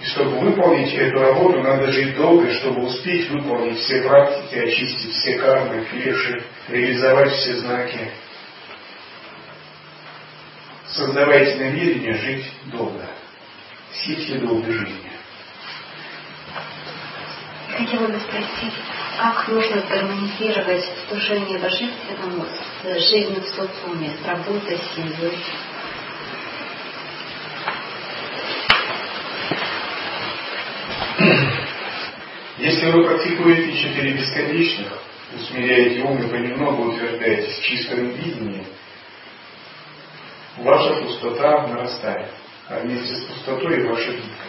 И 0.01 0.05
чтобы 0.05 0.39
выполнить 0.39 0.93
эту 0.93 1.19
работу, 1.19 1.61
надо 1.61 1.91
жить 1.91 2.15
долго, 2.15 2.53
чтобы 2.53 2.85
успеть 2.85 3.29
выполнить 3.29 3.79
все 3.79 4.01
практики, 4.01 4.55
очистить 4.55 5.11
все 5.11 5.37
кармы, 5.39 5.85
клеши, 5.91 6.41
реализовать 6.69 7.33
все 7.33 7.55
знаки. 7.57 7.99
Создавайте 10.87 11.55
намерение 11.57 12.15
жить 12.15 12.45
долго. 12.67 13.05
Ситхи 13.91 14.37
долгой 14.37 14.71
жизни. 14.71 15.08
Хотела 17.79 18.07
бы 18.07 18.19
спросить, 18.19 18.73
как 19.17 19.47
нужно 19.47 19.81
гармонизировать 19.89 20.83
служение 21.07 21.59
божественному 21.59 22.45
с 22.83 23.09
жизнью 23.09 23.41
в 23.41 23.47
социуме, 23.47 24.11
с 24.21 24.27
работой, 24.27 24.77
с 24.77 24.95
семьей? 24.95 25.39
Если 32.57 32.91
вы 32.91 33.05
практикуете 33.05 33.77
четыре 33.77 34.11
бесконечных, 34.11 35.01
усмиряете 35.39 36.01
ум 36.01 36.17
и 36.21 36.27
понемногу 36.27 36.91
утверждаетесь 36.91 37.59
в 37.59 37.63
чистом 37.63 38.09
видении, 38.09 38.65
ваша 40.57 41.01
пустота 41.01 41.65
нарастает, 41.67 42.27
а 42.67 42.81
вместе 42.81 43.15
с 43.15 43.21
пустотой 43.21 43.79
и 43.79 43.83
ваша 43.83 44.11
гибкость. 44.11 44.48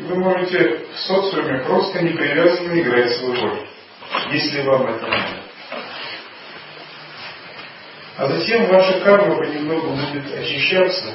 И 0.00 0.02
вы 0.02 0.14
можете 0.16 0.86
в 0.94 0.98
социуме 0.98 1.58
просто 1.64 2.02
непривязанно 2.02 2.80
играть 2.80 3.18
свою 3.18 3.34
роль, 3.34 3.66
если 4.32 4.62
вам 4.62 4.86
это 4.86 5.06
надо. 5.06 5.36
А 8.16 8.26
затем 8.28 8.66
ваша 8.68 9.00
карма 9.00 9.36
понемногу 9.36 9.90
будет 9.90 10.34
очищаться, 10.38 11.12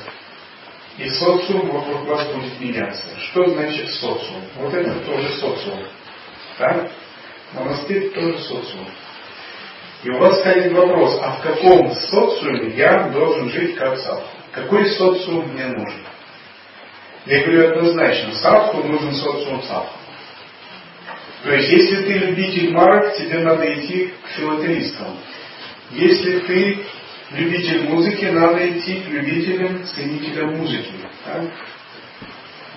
и 0.99 1.09
социум 1.09 1.71
вокруг 1.71 2.05
вас 2.05 2.27
будет 2.27 2.59
меняться. 2.59 3.05
Что 3.31 3.47
значит 3.47 3.89
социум? 3.89 4.43
Вот 4.57 4.71
это 4.71 4.93
тоже 4.99 5.29
социум. 5.29 5.87
Да? 6.59 6.87
Монастырь 7.53 8.11
тоже 8.11 8.37
социум. 8.37 8.87
И 10.03 10.09
у 10.11 10.19
вас 10.19 10.41
станет 10.41 10.71
вопрос, 10.73 11.19
а 11.23 11.31
в 11.31 11.41
каком 11.41 11.91
социуме 11.95 12.69
я 12.75 13.09
должен 13.09 13.49
жить 13.49 13.75
как 13.77 13.97
садху? 13.97 14.27
Какой 14.51 14.85
социум 14.91 15.47
мне 15.53 15.65
нужен? 15.65 16.05
Я 17.25 17.43
говорю 17.43 17.69
однозначно, 17.69 18.35
садху 18.35 18.83
нужен 18.83 19.13
социум 19.13 19.63
садху. 19.63 19.97
То 21.43 21.53
есть, 21.53 21.69
если 21.69 22.03
ты 22.03 22.13
любитель 22.13 22.71
марок, 22.71 23.15
тебе 23.15 23.39
надо 23.39 23.71
идти 23.73 24.13
к 24.23 24.27
филателистам. 24.29 25.17
Если 25.91 26.39
ты 26.39 26.79
любитель 27.31 27.83
музыки, 27.89 28.25
надо 28.25 28.67
идти 28.69 29.01
к 29.01 29.07
любителям, 29.09 29.85
ценителям 29.85 30.57
музыки. 30.57 30.91
Да? 31.25 31.43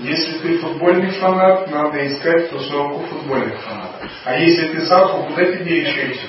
Если 0.00 0.38
ты 0.38 0.58
футбольный 0.58 1.10
фанат, 1.10 1.70
надо 1.70 2.06
искать 2.06 2.50
тусовку 2.50 3.04
футбольных 3.06 3.60
фанатов. 3.62 4.10
А 4.24 4.38
если 4.38 4.68
ты 4.68 4.86
садху, 4.86 5.24
куда 5.24 5.44
тебе 5.44 5.80
еще 5.80 6.12
идти? 6.12 6.26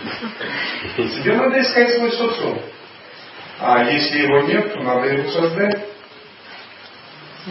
Тебе 1.15 1.35
надо 1.35 1.61
искать 1.61 1.93
свой 1.95 2.11
социум. 2.11 2.59
А 3.59 3.83
если 3.83 4.23
его 4.23 4.41
нет, 4.41 4.73
то 4.73 4.79
надо 4.79 5.07
его 5.07 5.29
создать. 5.29 5.85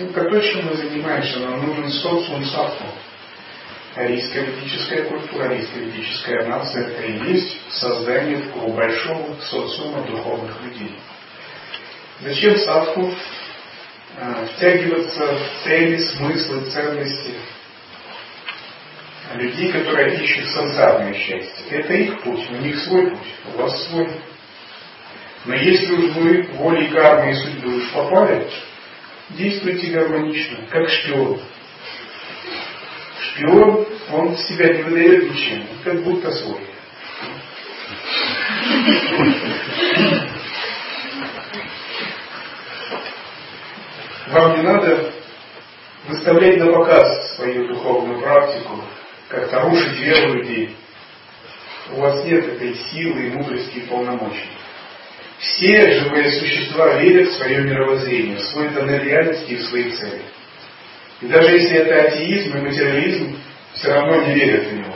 Ну, 0.01 0.13
то, 0.13 0.41
чем 0.41 0.67
мы 0.67 0.77
занимаемся, 0.77 1.41
нам 1.41 1.67
нужен 1.67 1.91
социум 1.91 2.45
садху. 2.45 2.85
Арийская 3.97 4.45
ведическая 4.45 5.03
культура, 5.03 5.47
арийская 5.47 5.83
ведическая 5.83 6.47
нация– 6.47 6.87
это 6.87 7.03
и 7.03 7.33
есть 7.33 7.59
создание 7.71 8.39
такого 8.39 8.77
большого 8.77 9.35
социума 9.41 10.07
духовных 10.07 10.63
людей. 10.63 10.95
Зачем 12.21 12.57
садху 12.59 13.13
а, 14.19 14.47
втягиваться 14.47 15.35
в 15.35 15.65
цели, 15.65 15.97
смыслы, 15.97 16.71
ценности 16.71 17.35
людей, 19.35 19.73
которые 19.73 20.15
ищут 20.23 20.49
сансарное 20.51 21.15
счастье? 21.15 21.65
Это 21.71 21.93
их 21.95 22.21
путь, 22.21 22.49
у 22.51 22.57
них 22.57 22.79
свой 22.85 23.11
путь, 23.11 23.35
у 23.53 23.59
вас 23.59 23.89
свой. 23.89 24.09
Но 25.45 25.55
если 25.55 25.93
уж 25.93 26.13
вы 26.13 26.43
волей 26.53 26.87
кармы 26.89 27.33
и 27.33 27.35
судьбы 27.35 27.79
уж 27.79 27.91
попали, 27.91 28.49
действуйте 29.31 29.89
гармонично, 29.89 30.59
как 30.71 30.89
шпион. 30.89 31.41
Шпион, 33.21 33.87
он 34.13 34.37
себя 34.37 34.73
не 34.75 34.83
выдает 34.83 35.31
ничем, 35.31 35.67
как 35.85 36.03
будто 36.03 36.31
свой. 36.33 36.61
Вам 44.29 44.57
не 44.57 44.63
надо 44.63 45.13
выставлять 46.07 46.59
на 46.59 46.73
показ 46.73 47.37
свою 47.37 47.69
духовную 47.69 48.21
практику, 48.21 48.83
как-то 49.29 49.61
рушить 49.63 49.99
веру 50.01 50.35
людей. 50.35 50.77
У 51.93 52.01
вас 52.01 52.25
нет 52.25 52.47
этой 52.47 52.75
силы 52.75 53.27
и 53.27 53.31
мудрости 53.31 53.79
и 53.79 53.87
полномочий. 53.87 54.58
Все 55.39 56.01
живые 56.01 56.31
существа 56.33 56.95
верят 57.01 57.29
в 57.29 57.37
свое 57.37 57.63
мировоззрение, 57.63 58.39
в 58.39 58.45
свой 58.47 58.71
тоннель 58.71 59.05
реальности 59.05 59.53
и 59.53 59.57
в 59.57 59.67
свои 59.67 59.91
цели. 59.93 60.23
И 61.21 61.27
даже 61.27 61.51
если 61.51 61.77
это 61.77 62.09
атеизм 62.09 62.57
и 62.57 62.61
материализм, 62.61 63.39
все 63.75 63.93
равно 63.93 64.27
не 64.27 64.35
верят 64.35 64.67
в 64.67 64.73
него. 64.73 64.95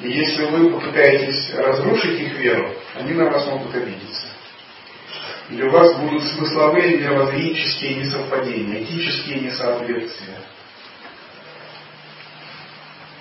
И 0.00 0.10
если 0.10 0.44
вы 0.46 0.70
попытаетесь 0.70 1.54
разрушить 1.54 2.20
их 2.20 2.38
веру, 2.38 2.74
они 2.94 3.12
на 3.12 3.30
вас 3.30 3.46
могут 3.46 3.74
обидеться. 3.74 4.26
Или 5.50 5.62
у 5.62 5.70
вас 5.70 5.94
будут 5.96 6.24
смысловые 6.24 6.96
мировоззренческие 6.98 7.96
несовпадения, 7.96 8.82
этические 8.82 9.40
несоответствия. 9.40 10.38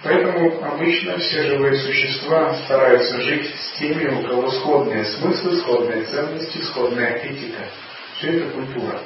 Поэтому 0.04 0.62
обычно 0.66 1.18
все 1.18 1.44
живые 1.44 1.78
существа 1.78 2.54
стараются 2.66 3.22
жить 3.22 3.56
с 3.56 3.80
теми, 3.80 4.14
у 4.14 4.28
кого 4.28 4.52
сходные 4.52 5.06
смыслы, 5.06 5.58
сходные 5.62 6.04
ценности, 6.04 6.58
сходная 6.58 7.16
этика. 7.20 7.64
Все 8.18 8.38
это 8.38 8.50
культура. 8.52 9.00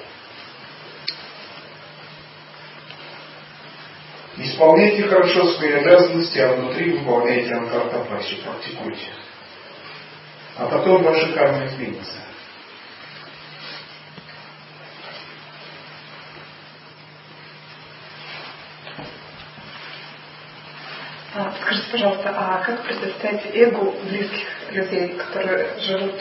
Исполняйте 4.37 5.03
хорошо 5.03 5.51
свои 5.53 5.73
обязанности, 5.73 6.39
а 6.39 6.53
внутри 6.53 6.91
выполняйте 6.91 7.53
антартапаси, 7.53 8.37
практикуйте. 8.43 9.13
А 10.57 10.65
потом 10.65 11.03
ваша 11.03 11.31
карма 11.33 11.67
изменится. 11.67 12.27
А, 21.39 21.53
скажите, 21.61 21.86
пожалуйста, 21.97 22.33
а 22.35 22.63
как 22.63 22.83
противостоять 22.83 23.43
эго 23.53 23.91
близких 24.03 24.47
людей, 24.71 25.17
которые 25.17 25.67
живут 25.79 26.15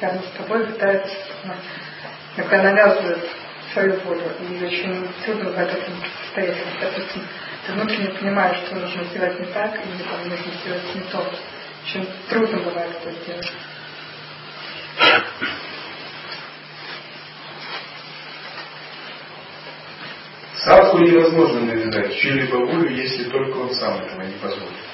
рядом 0.00 0.22
с 0.22 0.38
тобой, 0.38 0.66
пытаются 0.66 1.14
ну, 1.44 1.54
иногда 2.36 2.62
навязывают 2.62 3.24
свою 3.72 4.00
волю, 4.00 4.22
и 4.40 4.64
очень 4.64 5.08
трудно 5.24 5.50
в 5.50 5.58
этом 5.58 5.80
противостоять. 6.34 6.64
Допустим, 6.80 7.22
ты 7.66 7.72
внутренне 7.72 8.08
понимаешь, 8.10 8.58
что 8.66 8.76
нужно 8.76 9.04
сделать 9.04 9.40
не 9.40 9.46
так, 9.46 9.74
или 9.74 10.02
там 10.02 10.28
нужно 10.28 10.52
сделать 10.62 10.94
не 10.94 11.00
то. 11.00 11.32
Очень 11.84 12.08
трудно 12.28 12.58
бывает 12.58 12.90
это 13.02 13.14
сделать. 13.22 13.52
Садху 20.64 20.98
невозможно 20.98 21.60
навязать 21.60 22.14
чью-либо 22.16 22.56
волю, 22.56 22.94
если 22.94 23.24
только 23.24 23.56
он 23.56 23.74
сам 23.74 23.98
этого 23.98 24.22
не 24.22 24.34
позволит. 24.34 24.91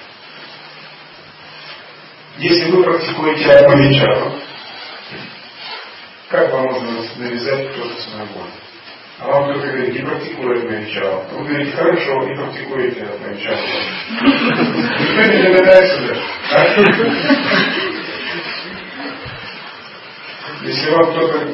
Если 2.38 2.70
вы 2.70 2.84
практикуете 2.84 3.50
Атмавичару, 3.50 4.32
как 6.28 6.52
вам 6.52 6.66
можно 6.66 7.00
навязать 7.16 7.72
кто-то 7.72 7.94
волю? 8.32 8.50
А 9.18 9.26
вам 9.26 9.50
кто-то 9.50 9.66
говорит, 9.66 9.92
не 9.92 10.06
практикуй 10.06 10.56
Атмавичару. 10.56 11.24
Вы 11.32 11.44
говорите, 11.48 11.72
хорошо, 11.72 12.22
не 12.28 12.36
практикуете 12.36 13.02
Атмавичару. 13.02 13.58
Никто 15.00 15.32
не 15.32 15.42
догадается 15.42 16.00
даже. 16.00 16.22
Если 20.62 20.90
вам 20.90 21.10
кто-то 21.10 21.48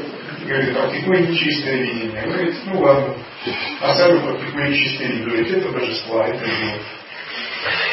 говорит, 0.46 0.74
практикуй 0.74 1.26
нечистое 1.28 1.76
видение. 1.76 2.22
Он 2.24 2.30
говорит, 2.30 2.56
ну 2.66 2.80
ладно. 2.80 3.14
А 3.80 3.94
сами 3.94 4.18
практикуют 4.18 4.74
чистое 4.76 5.08
видение. 5.08 5.24
Говорит, 5.24 5.50
это 5.50 5.68
божество, 5.70 6.22
это 6.24 6.44
Бог. 6.44 6.82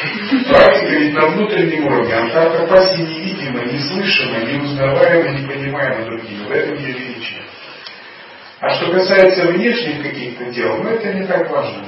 Практика 0.02 0.96
ведь 0.96 1.14
на 1.14 1.28
внутреннем 1.28 1.86
уровне, 1.86 2.14
а 2.14 2.30
так 2.30 2.62
опасе 2.62 3.04
невидимо, 3.04 3.64
неслышимо, 3.66 4.40
неузнаваемо, 4.40 5.30
непонимаемо 5.40 6.06
другими. 6.06 6.44
В 6.46 6.52
этом 6.52 6.78
ее 6.78 6.94
величие. 6.94 7.42
А 8.60 8.70
что 8.70 8.92
касается 8.92 9.46
внешних 9.48 10.02
каких-то 10.02 10.46
дел, 10.46 10.78
ну 10.78 10.90
это 10.90 11.14
не 11.14 11.26
так 11.26 11.50
важно. 11.50 11.86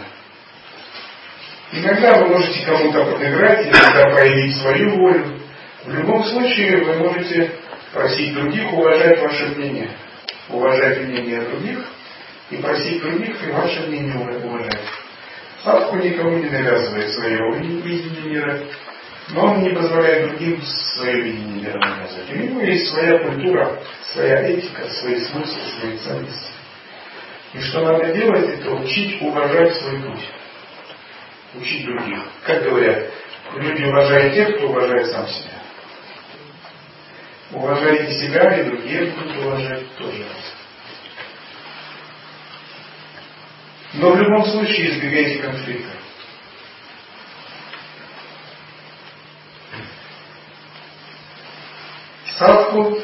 Иногда 1.71 2.19
вы 2.19 2.27
можете 2.27 2.65
кому-то 2.65 3.05
подыграть, 3.05 3.65
иногда 3.67 4.09
проявить 4.11 4.57
свою 4.57 4.95
волю. 4.97 5.39
В 5.85 5.93
любом 5.93 6.23
случае 6.23 6.83
вы 6.83 6.93
можете 6.95 7.51
просить 7.91 8.33
других 8.33 8.71
уважать 8.73 9.19
ваше 9.21 9.47
мнение, 9.55 9.89
уважать 10.49 11.01
мнение 11.01 11.41
других 11.41 11.79
и 12.51 12.57
просить 12.57 13.01
других 13.01 13.47
и 13.47 13.51
ваше 13.51 13.87
мнение 13.87 14.15
уважать. 14.15 14.81
Садху 15.63 15.95
никому 15.95 16.37
не 16.39 16.49
навязывает 16.49 17.09
свое 17.11 17.57
видение 17.57 18.21
мира, 18.23 18.59
но 19.29 19.45
он 19.45 19.63
не 19.63 19.69
позволяет 19.69 20.29
другим 20.29 20.61
свое 20.61 21.21
видение 21.21 21.63
мира 21.63 21.79
навязывать. 21.79 22.31
У 22.31 22.35
него 22.35 22.61
есть 22.61 22.89
своя 22.91 23.19
культура, 23.19 23.79
своя 24.11 24.49
этика, 24.49 24.89
свои 24.89 25.21
смыслы, 25.21 25.61
свои 25.79 25.97
ценности. 25.97 26.51
И 27.53 27.59
что 27.59 27.81
надо 27.81 28.11
делать, 28.11 28.49
это 28.49 28.71
учить 28.71 29.21
уважать 29.21 29.73
свой 29.75 30.01
путь. 30.01 30.29
Учить 31.55 31.85
других. 31.85 32.19
Как 32.45 32.63
говорят, 32.63 33.09
люди 33.55 33.83
уважают 33.83 34.33
тех, 34.33 34.57
кто 34.57 34.67
уважает 34.67 35.07
сам 35.11 35.27
себя. 35.27 35.61
Уважайте 37.51 38.11
себя, 38.19 38.59
и 38.59 38.63
другие 38.65 39.11
будут 39.11 39.37
уважать 39.37 39.95
тоже 39.95 40.23
вас. 40.23 40.62
Но 43.93 44.11
в 44.11 44.19
любом 44.19 44.45
случае 44.45 44.89
избегайте 44.89 45.37
конфликта. 45.39 45.91
Садху, 52.37 52.97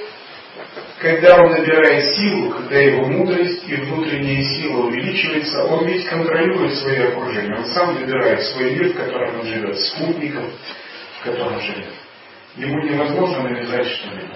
когда 0.99 1.35
он 1.35 1.51
набирает 1.51 2.15
силу, 2.15 2.51
когда 2.51 2.79
его 2.79 3.05
мудрость 3.05 3.63
и 3.67 3.75
внутренняя 3.75 4.43
сила 4.43 4.87
увеличивается, 4.87 5.63
он 5.65 5.85
ведь 5.85 6.07
контролирует 6.07 6.73
свое 6.79 7.09
окружение. 7.09 7.57
Он 7.57 7.65
сам 7.65 7.95
выбирает 7.95 8.41
свой 8.47 8.71
мир, 8.71 8.89
в 8.89 8.95
котором 8.95 9.39
он 9.41 9.45
живет, 9.45 9.79
спутников, 9.79 10.45
в 11.19 11.23
котором 11.23 11.61
живет. 11.61 11.93
Ему 12.55 12.81
невозможно 12.81 13.43
навязать 13.43 13.85
что-либо. 13.85 14.35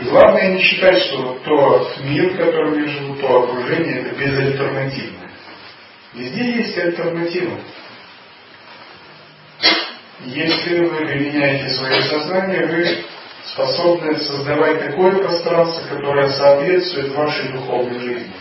И 0.00 0.04
главное 0.04 0.54
не 0.54 0.62
считать, 0.62 1.02
что 1.02 1.38
тот 1.44 1.98
мир, 2.04 2.32
в 2.32 2.36
котором 2.38 2.82
я 2.82 2.88
живу, 2.88 3.16
то 3.16 3.42
окружение, 3.42 4.00
это 4.00 4.14
безальтернативное. 4.14 5.30
Везде 6.14 6.52
есть 6.56 6.78
альтернатива. 6.78 7.60
Если 10.24 10.84
вы 10.84 11.06
применяете 11.06 11.70
свое 11.74 12.02
сознание, 12.02 12.66
вы 12.66 13.04
способны 13.52 14.18
создавать 14.18 14.86
такое 14.86 15.12
пространство, 15.18 15.94
которое 15.94 16.30
соответствует 16.30 17.12
вашей 17.12 17.48
духовной 17.48 17.98
жизни. 17.98 18.32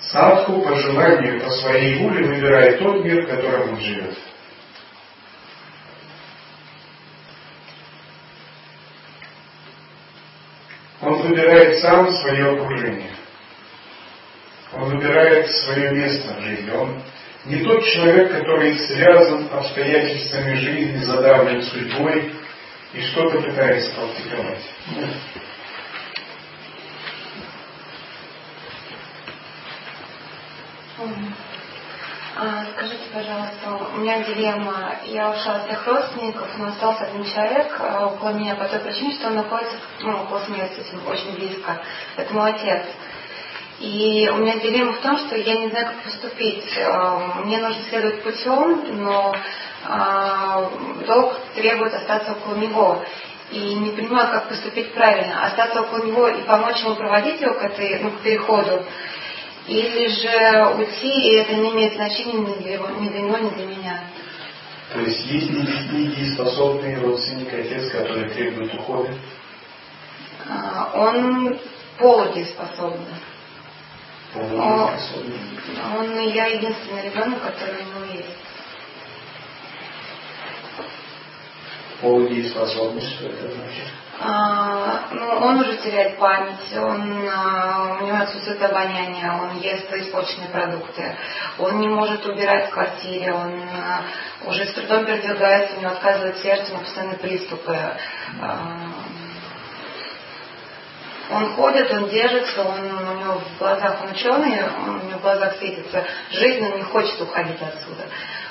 Садху 0.00 0.60
по 0.62 0.76
желанию, 0.76 1.40
по 1.40 1.50
своей 1.50 1.98
воле 1.98 2.24
выбирает 2.24 2.78
тот 2.78 3.04
мир, 3.04 3.26
в 3.26 3.28
котором 3.28 3.74
он 3.74 3.80
живет. 3.80 4.16
Он 11.16 11.28
выбирает 11.28 11.78
сам 11.78 12.10
свое 12.10 12.50
окружение. 12.50 13.10
Он 14.74 14.84
выбирает 14.90 15.50
свое 15.50 15.90
место 15.92 16.34
в 16.34 16.42
жизни. 16.42 16.70
Он 16.70 17.02
не 17.46 17.64
тот 17.64 17.82
человек, 17.86 18.32
который 18.32 18.78
связан 18.80 19.48
обстоятельствами 19.50 20.54
жизни, 20.56 21.04
задавлен 21.04 21.62
судьбой 21.62 22.34
и 22.92 23.00
что-то 23.00 23.40
пытается 23.40 23.92
практиковать. 23.94 24.62
А, 32.38 32.66
скажите, 32.74 33.04
пожалуйста, 33.14 33.94
у 33.94 34.00
меня 34.00 34.22
дилемма. 34.22 34.96
Я 35.06 35.30
ушла 35.30 35.54
от 35.54 35.64
всех 35.64 35.86
родственников, 35.86 36.46
но 36.58 36.66
остался 36.66 37.04
один 37.04 37.24
человек 37.24 37.74
а, 37.80 38.08
около 38.08 38.28
меня 38.32 38.54
по 38.56 38.66
той 38.66 38.80
причине, 38.80 39.14
что 39.14 39.28
он 39.28 39.36
находится 39.36 39.76
ну, 40.00 40.22
около 40.22 40.40
смерти, 40.40 40.84
очень 41.08 41.34
близко. 41.34 41.80
Это 42.14 42.34
мой 42.34 42.50
отец. 42.50 42.84
И 43.80 44.30
у 44.30 44.36
меня 44.36 44.58
дилемма 44.58 44.92
в 44.92 45.00
том, 45.00 45.16
что 45.16 45.34
я 45.34 45.56
не 45.56 45.70
знаю, 45.70 45.86
как 45.86 46.02
поступить. 46.02 46.78
А, 46.78 47.40
мне 47.42 47.56
нужно 47.56 47.82
следовать 47.88 48.22
путем, 48.22 49.02
но 49.02 49.34
долг 51.06 51.38
требует 51.54 51.94
остаться 51.94 52.32
около 52.32 52.56
него. 52.56 53.02
И 53.50 53.74
не 53.76 53.92
понимаю, 53.92 54.28
как 54.30 54.48
поступить 54.48 54.92
правильно. 54.92 55.46
Остаться 55.46 55.80
около 55.80 56.04
него 56.04 56.28
и 56.28 56.42
помочь 56.42 56.80
ему 56.80 56.96
проводить 56.96 57.40
его 57.40 57.54
к, 57.54 57.62
этой, 57.62 58.00
ну, 58.00 58.10
к 58.10 58.20
переходу 58.20 58.84
или 59.66 60.06
же 60.08 60.74
уйти, 60.76 61.08
и 61.08 61.34
это 61.36 61.54
не 61.54 61.70
имеет 61.72 61.94
значения 61.94 62.34
ни 62.34 62.62
для, 62.62 62.74
его, 62.74 62.88
ни 63.00 63.08
для 63.08 63.20
него, 63.20 63.38
ни 63.38 63.50
для 63.50 63.66
меня. 63.66 64.04
То 64.92 65.00
есть 65.00 65.26
есть 65.26 65.50
недееспособный 65.50 67.00
родственник, 67.00 67.52
отец, 67.52 67.90
который 67.90 68.30
требует 68.30 68.72
ухода? 68.74 69.12
А, 70.48 70.92
он 70.94 71.58
полудееспособный. 71.98 73.06
Полудееспособный? 74.32 75.40
Он, 75.94 76.10
он, 76.10 76.28
я 76.28 76.46
единственный 76.46 77.02
ребенок, 77.02 77.42
который 77.42 77.82
у 77.82 78.04
него 78.04 78.14
есть. 78.14 78.36
Полудееспособность, 82.00 83.10
что 83.14 83.26
это 83.26 83.50
значит? 83.50 83.88
А, 84.18 85.08
ну, 85.12 85.28
он 85.28 85.60
уже 85.60 85.76
теряет 85.76 86.16
память, 86.16 86.74
он, 86.74 87.28
а, 87.28 87.98
у 88.00 88.06
него 88.06 88.16
отсутствует 88.16 88.62
обоняние, 88.62 89.30
он 89.30 89.58
ест 89.58 89.92
испорченные 89.92 90.48
продукты, 90.48 91.14
он 91.58 91.80
не 91.80 91.88
может 91.88 92.24
убирать 92.24 92.68
в 92.68 92.72
квартире, 92.72 93.34
он 93.34 93.60
а, 93.62 94.48
уже 94.48 94.64
с 94.66 94.72
трудом 94.72 95.04
передвигается, 95.04 95.76
у 95.76 95.80
него 95.80 95.92
отказывает 95.92 96.38
сердце, 96.38 96.70
у 96.70 96.74
него 96.74 96.84
постоянные 96.84 97.18
приступы. 97.18 97.78
Он 101.30 101.54
ходит, 101.54 101.90
он 101.90 102.08
держится, 102.08 102.62
он, 102.62 102.78
у 102.78 103.20
него 103.20 103.40
в 103.40 103.58
глазах, 103.58 104.02
он 104.04 104.10
ученый, 104.10 104.62
у 104.86 105.06
него 105.06 105.18
в 105.18 105.22
глазах 105.22 105.56
светится 105.56 106.04
жизнь, 106.30 106.64
он 106.64 106.76
не 106.76 106.82
хочет 106.82 107.20
уходить 107.20 107.60
отсюда 107.60 108.04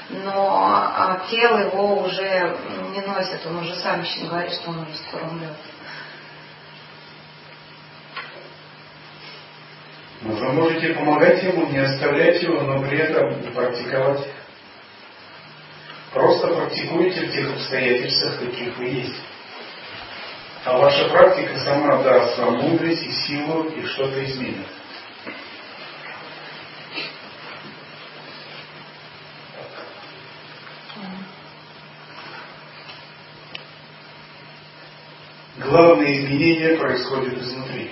но 0.10 0.92
а, 0.96 1.26
тело 1.30 1.58
его 1.60 2.04
уже 2.04 2.56
не 2.94 3.02
носит, 3.02 3.46
он 3.46 3.58
уже 3.58 3.76
сам 3.76 4.02
еще 4.02 4.28
говорит, 4.28 4.52
что 4.54 4.70
он 4.70 4.80
уже 4.80 4.96
скоро 5.08 5.24
умрет. 5.24 5.52
Вы 10.22 10.54
можете 10.54 10.94
помогать 10.94 11.44
ему, 11.44 11.68
не 11.68 11.80
оставлять 11.80 12.42
его, 12.42 12.62
но 12.62 12.82
при 12.82 12.98
этом 12.98 13.54
практиковать. 13.54 14.28
Просто 16.14 16.48
практикуйте 16.48 17.28
в 17.28 17.32
тех 17.34 17.54
обстоятельствах, 17.54 18.40
каких 18.40 18.78
вы 18.78 18.86
есть. 18.86 19.22
А 20.66 20.78
ваша 20.78 21.10
практика 21.10 21.60
сама 21.60 22.02
даст 22.02 22.38
вам 22.40 22.56
мудрость 22.58 23.04
и 23.04 23.12
силу 23.12 23.70
и 23.70 23.86
что-то 23.86 24.26
изменит. 24.26 24.68
главные 35.76 36.20
изменения 36.20 36.78
происходят 36.78 37.38
изнутри. 37.42 37.92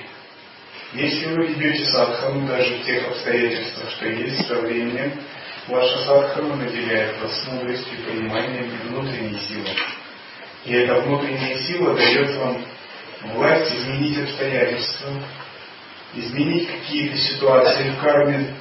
Если 0.94 1.26
вы 1.34 1.48
ведете 1.48 1.86
садхану 1.86 2.48
даже 2.48 2.76
в 2.76 2.86
тех 2.86 3.08
обстоятельствах, 3.08 3.90
что 3.92 4.08
есть 4.08 4.48
со 4.48 4.56
временем, 4.56 5.20
ваша 5.68 5.98
садхана 6.06 6.56
наделяет 6.56 7.20
вас 7.22 7.46
мудростью, 7.48 7.98
пониманием 8.08 8.66
и 8.66 8.88
внутренней 8.88 9.40
силой. 9.40 9.76
И 10.66 10.74
эта 10.74 11.02
внутренняя 11.02 11.58
сила 11.58 11.94
дает 11.94 12.36
вам 12.38 12.66
власть 13.34 13.74
изменить 13.76 14.18
обстоятельства, 14.20 15.10
изменить 16.14 16.70
какие-то 16.70 17.18
ситуации 17.18 17.90
в 17.90 18.02
карме, 18.02 18.56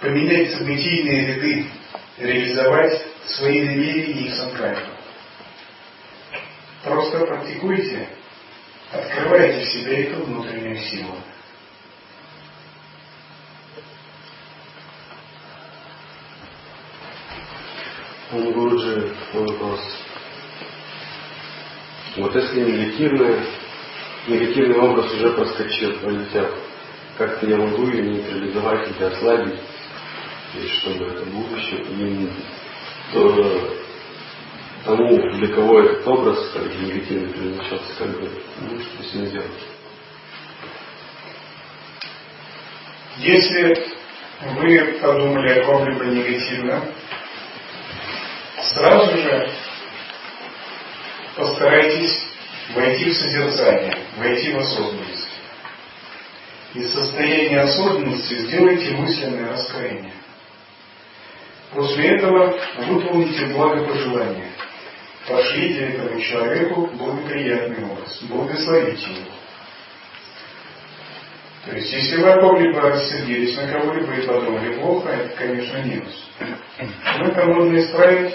поменять 0.00 0.52
событийные 0.52 1.26
ряды, 1.26 1.66
реализовать 2.18 3.00
свои 3.26 3.62
намерения 3.62 4.26
и 4.26 4.30
санкальпы. 4.30 4.90
Просто 6.82 7.26
практикуйте, 7.26 8.08
открывайте 8.92 9.64
в 9.64 9.68
себе 9.68 10.04
эту 10.04 10.24
внутреннюю 10.24 10.78
силу. 10.78 11.14
Гуруджи, 18.32 19.14
вопрос. 19.32 20.07
Вот 22.18 22.34
если 22.34 22.60
негативный, 22.60 23.36
негативный 24.26 24.76
образ 24.76 25.12
уже 25.14 25.30
проскочил, 25.30 25.98
полетел, 26.00 26.48
как-то 27.16 27.46
я 27.46 27.56
могу 27.56 27.86
ее 27.86 28.02
нейтрализовать 28.02 28.88
или 28.90 29.04
ослабить, 29.04 29.60
и 30.54 30.66
чтобы 30.66 31.06
это 31.06 31.24
будущее, 31.26 31.80
и 31.80 32.28
то, 33.12 33.78
тому, 34.84 35.16
для 35.32 35.54
кого 35.54 35.80
этот 35.80 36.06
образ 36.08 36.50
как 36.52 36.62
бы, 36.64 36.74
негативно 36.84 37.62
как 37.98 38.08
бы, 38.20 38.30
ну, 38.62 38.80
что 38.80 39.02
с 39.04 39.14
ним 39.14 39.26
сделать. 39.26 39.50
Если 43.18 43.86
вы 44.40 44.98
подумали 45.00 45.50
о 45.50 45.64
ком-либо 45.66 46.04
негативно, 46.04 46.84
сразу 48.74 49.16
же 49.18 49.50
постарайтесь 51.38 52.26
войти 52.74 53.10
в 53.10 53.16
созерцание, 53.16 53.96
войти 54.18 54.52
в 54.52 54.58
осознанность. 54.58 55.28
Из 56.74 56.92
состояния 56.92 57.60
осознанности 57.60 58.34
сделайте 58.34 58.90
мысленное 58.90 59.50
раскаяние. 59.50 60.12
После 61.72 62.16
этого 62.16 62.58
выполните 62.78 63.46
благопожелание. 63.46 64.50
Пошлите 65.28 65.86
этому 65.86 66.20
человеку 66.20 66.90
благоприятный 66.94 67.84
образ, 67.84 68.18
благословите 68.22 69.10
его. 69.10 69.30
То 71.66 71.76
есть, 71.76 71.92
если 71.92 72.16
вы 72.16 72.30
о 72.30 72.40
ком-либо 72.40 72.80
рассердились 72.80 73.56
на 73.56 73.68
кого-либо 73.68 74.14
и 74.14 74.26
подумали 74.26 74.74
плохо, 74.78 75.10
это, 75.10 75.36
конечно, 75.36 75.76
минус. 75.82 76.30
Но 77.18 77.26
это 77.26 77.44
можно 77.44 77.78
исправить, 77.78 78.34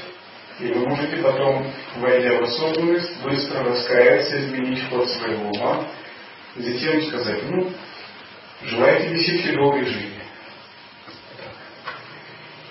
и 0.59 0.67
вы 0.67 0.87
можете 0.87 1.17
потом, 1.17 1.65
войдя 1.97 2.37
в 2.37 2.43
осознанность, 2.43 3.21
быстро 3.23 3.63
раскаяться, 3.63 4.39
изменить 4.39 4.87
ход 4.89 5.09
своего 5.09 5.49
ума, 5.49 5.87
и 6.55 6.61
затем 6.61 7.01
сказать, 7.07 7.43
ну, 7.49 7.71
желаю 8.63 9.01
тебе 9.01 9.17
ситхи 9.19 9.55
долгой 9.55 9.85
жизни. 9.85 10.21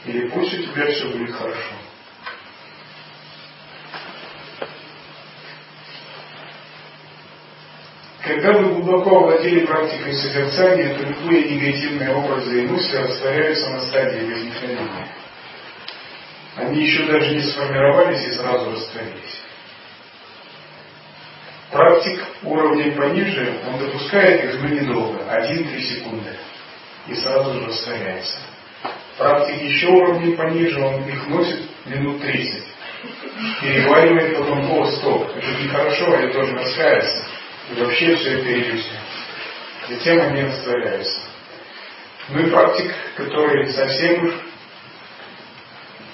Или 0.04 0.28
пусть 0.28 0.54
у 0.54 0.62
тебя 0.62 0.86
все 0.86 1.08
будет 1.08 1.34
хорошо. 1.34 1.74
Когда 8.24 8.52
вы 8.52 8.74
глубоко 8.74 9.18
овладели 9.18 9.66
практикой 9.66 10.14
созерцания, 10.14 10.94
то 10.94 11.02
любые 11.04 11.50
негативные 11.50 12.14
образы 12.14 12.62
и 12.62 12.66
мысли 12.68 12.96
растворяются 12.96 13.68
на 13.70 13.80
стадии 13.80 14.32
возникновения. 14.32 15.21
Они 16.56 16.84
еще 16.84 17.04
даже 17.04 17.34
не 17.34 17.40
сформировались 17.40 18.26
и 18.26 18.32
сразу 18.32 18.72
растворились. 18.72 19.42
Практик 21.70 22.22
уровня 22.42 22.92
пониже, 22.92 23.54
он 23.66 23.78
допускает 23.78 24.44
их, 24.44 24.60
но 24.60 24.68
недолго, 24.68 25.20
1-3 25.22 25.80
секунды, 25.80 26.30
и 27.08 27.14
сразу 27.14 27.54
же 27.54 27.66
растворяется. 27.66 28.36
Практик 29.16 29.62
еще 29.62 29.86
уровень 29.86 30.36
пониже, 30.36 30.78
он 30.80 31.08
их 31.08 31.26
носит 31.28 31.60
минут 31.86 32.20
30. 32.20 32.62
Переваривает 33.62 34.36
потом, 34.36 34.70
о, 34.70 34.86
стоп, 34.86 35.30
это 35.34 35.62
нехорошо, 35.62 36.16
я 36.16 36.32
должен 36.32 36.58
раскаяться. 36.58 37.24
И 37.70 37.80
вообще 37.80 38.16
все 38.16 38.38
это 38.38 38.52
иллюзия. 38.52 39.00
Затем 39.88 40.20
они 40.20 40.42
растворяются. 40.42 41.20
Ну 42.28 42.40
и 42.40 42.50
практик, 42.50 42.92
который 43.16 43.72
совсем 43.72 44.34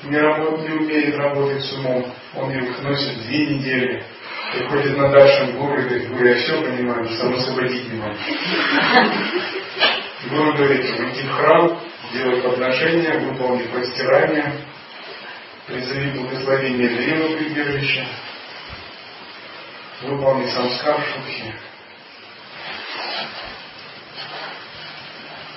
не, 0.04 0.18
работ, 0.18 0.60
не 0.60 0.74
умеет 0.74 1.16
работать 1.16 1.62
с 1.64 1.72
умом, 1.72 2.12
он 2.34 2.50
их 2.52 2.82
носит 2.82 3.18
две 3.26 3.46
недели, 3.46 4.04
приходит 4.52 4.96
на 4.96 5.08
Дашин 5.08 5.56
гуру 5.56 5.78
и 5.78 5.82
говорит, 5.82 6.08
гуру, 6.08 6.26
я 6.26 6.34
все 6.36 6.62
понимаю, 6.62 7.08
само 7.08 7.36
освободить 7.36 7.92
не 7.92 7.98
могу. 7.98 8.14
Гуру 10.30 10.52
говорит, 10.54 10.84
иди 10.84 11.22
в 11.26 11.32
храм, 11.32 11.80
делай 12.12 12.42
подношения, 12.42 13.18
выполни 13.18 13.62
постирание, 13.64 14.52
призови 15.66 16.10
благословение 16.10 16.88
древа 16.88 17.36
прибежища, 17.36 18.06
выполни 20.02 20.46
самскар 20.50 21.00
шухи. 21.00 21.54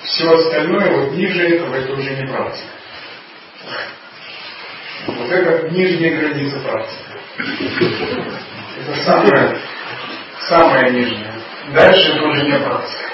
Все 0.03 0.29
остальное, 0.29 0.91
вот 0.97 1.13
ниже 1.13 1.47
этого, 1.47 1.75
это 1.75 1.93
уже 1.93 2.15
не 2.15 2.27
практика. 2.27 2.80
Это 5.41 5.69
нижняя 5.69 6.19
граница 6.19 6.59
практики. 6.59 7.05
Это 8.79 9.03
самое, 9.03 9.57
самое 10.47 10.91
нижнее. 10.91 11.33
Дальше 11.73 12.11
это 12.11 12.27
уже 12.27 12.43
не 12.43 12.59
практика. 12.59 13.09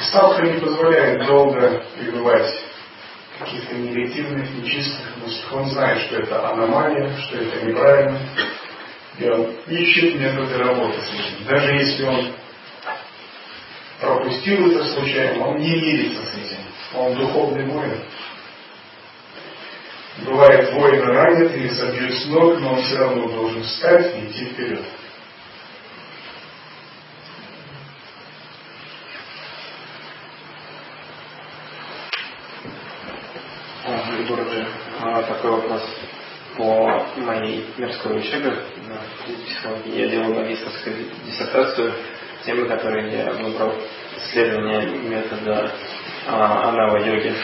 Сталка 0.00 0.42
не 0.42 0.60
позволяет 0.60 1.26
долго 1.26 1.82
пребывать 1.98 2.64
каких-то 3.40 3.74
негативных, 3.74 4.50
нечистых 4.50 5.16
мыслях. 5.16 5.52
Он 5.52 5.70
знает, 5.70 6.00
что 6.02 6.16
это 6.16 6.48
аномалия, 6.48 7.16
что 7.16 7.38
это 7.38 7.66
неправильно. 7.66 8.18
И 9.18 9.28
он 9.28 9.50
ищет 9.66 10.14
методы 10.14 10.58
работы 10.58 11.00
с 11.00 11.08
этим. 11.08 11.44
Даже 11.46 11.72
если 11.72 12.04
он 12.04 12.32
пропустил 14.00 14.70
это 14.70 14.84
случайно, 14.94 15.48
он 15.48 15.58
не 15.58 15.70
мирится 15.70 16.22
с 16.22 16.34
этим. 16.36 16.58
Он 16.94 17.14
духовный 17.14 17.64
воин. 17.66 18.00
Бывает, 20.24 20.72
воин 20.72 21.02
ранит 21.02 21.54
или 21.54 21.68
собьет 21.68 22.14
с 22.14 22.26
ног, 22.26 22.58
но 22.60 22.74
он 22.74 22.82
все 22.82 22.98
равно 22.98 23.28
должен 23.28 23.62
встать 23.62 24.16
и 24.16 24.26
идти 24.26 24.46
вперед. 24.46 24.82
Городе, 34.28 34.66
а, 35.00 35.22
такой 35.22 35.52
вопрос 35.52 35.82
по 36.56 37.06
моей 37.16 37.66
мирской 37.78 38.18
учебе 38.18 38.50
на 38.88 39.00
психологии. 39.46 40.00
Я 40.02 40.08
делал 40.08 40.34
магистрскую 40.34 40.96
диссертацию, 41.24 41.94
темы, 42.44 42.68
которые 42.68 43.10
я 43.16 43.32
выбрал, 43.32 43.72
исследование 44.18 44.98
метода 44.98 45.72
а, 46.26 46.68
анава-йоги 46.68 47.34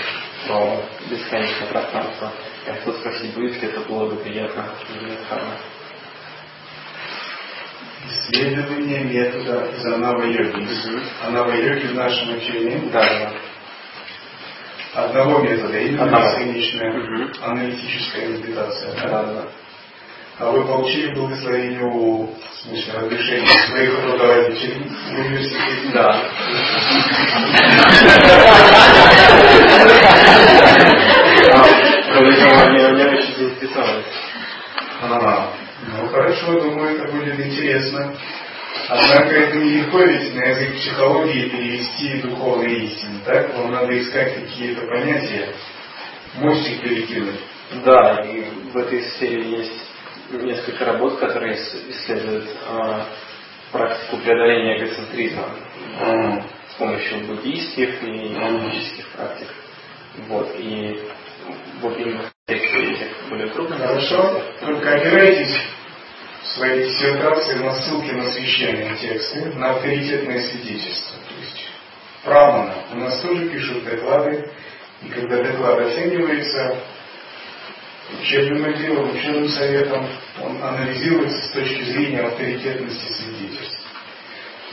про 0.46 0.82
бесконечное 1.08 1.68
пространство. 1.68 2.32
Я 2.66 2.74
хотел 2.74 2.94
спросить, 2.94 3.34
будет 3.34 3.62
это 3.62 3.80
благоприятно 3.80 4.66
для 4.88 5.16
дхармы? 5.16 5.54
Исследование 8.08 9.04
метода 9.04 9.70
из 9.76 9.84
анава-йоги. 9.84 10.62
Угу. 10.62 11.00
Анава-йоги 11.26 11.86
в 11.86 11.94
нашем 11.94 12.36
учении. 12.36 12.90
Да, 12.90 13.00
да 13.02 13.32
одного 14.94 15.40
метода, 15.40 15.76
Одного. 15.76 16.24
бесконечная 16.24 16.92
угу. 16.92 17.30
аналитическая 17.42 18.28
медитация. 18.28 18.94
Да? 18.94 19.08
Да, 19.08 19.22
да. 19.24 19.42
А 20.36 20.50
вы 20.50 20.64
получили 20.66 21.14
благословение 21.14 21.84
у, 21.84 22.26
в 22.26 22.54
смысле, 22.62 22.92
разрешение 22.94 23.48
своих 23.68 24.04
руководителей 24.04 24.84
в 24.84 25.12
университете? 25.12 25.90
Да. 25.92 26.22
очень 33.64 33.74
заинтересовались. 33.74 34.06
Ну 35.86 36.08
хорошо, 36.08 36.60
думаю, 36.60 36.96
это 36.96 37.12
будет 37.12 37.38
интересно. 37.40 38.14
Однако 38.88 39.34
это 39.34 39.56
нелегко 39.58 39.98
ведь 40.00 40.34
на 40.34 40.44
язык 40.44 40.74
психологии 40.76 41.48
перевести 41.48 42.20
духовные 42.22 42.84
истины, 42.84 43.20
так? 43.24 43.54
Вам 43.56 43.72
надо 43.72 43.98
искать 43.98 44.34
какие-то 44.34 44.86
понятия, 44.86 45.54
мостик 46.34 46.82
перекинуть. 46.82 47.40
Да, 47.84 48.24
и 48.24 48.44
в 48.72 48.76
этой 48.76 49.02
сфере 49.02 49.58
есть 49.58 49.72
несколько 50.30 50.84
работ, 50.84 51.18
которые 51.18 51.54
исследуют 51.54 52.46
э, 52.46 53.02
практику 53.72 54.18
преодоления 54.18 54.78
эгоцентризма 54.78 55.48
mm. 56.00 56.42
с 56.70 56.74
помощью 56.74 57.20
буддийских 57.26 58.02
и 58.02 58.06
индийских 58.06 59.08
практик. 59.08 59.48
Вот, 60.28 60.54
и 60.58 61.00
вот 61.80 61.98
именно. 61.98 62.33
Хорошо, 62.46 64.42
опирайтесь 64.60 65.56
своей 66.54 66.90
диссертации 66.90 67.54
на 67.54 67.72
ссылки 67.72 68.10
на 68.10 68.30
священные 68.32 68.94
тексты, 68.96 69.46
на 69.54 69.70
авторитетное 69.70 70.40
свидетельство. 70.40 71.16
То 71.26 71.40
есть 71.40 71.68
Прамана 72.22 72.74
у 72.92 72.96
нас 72.96 73.18
тоже 73.22 73.48
пишут 73.48 73.84
доклады, 73.84 74.50
и 75.02 75.08
когда 75.08 75.42
доклад 75.42 75.80
оценивается 75.86 76.76
учебным 78.20 78.64
отделом, 78.66 79.16
учебным 79.16 79.48
советом, 79.48 80.06
он 80.42 80.62
анализируется 80.62 81.48
с 81.48 81.50
точки 81.52 81.82
зрения 81.82 82.20
авторитетности 82.20 83.10
свидетельств. 83.22 83.86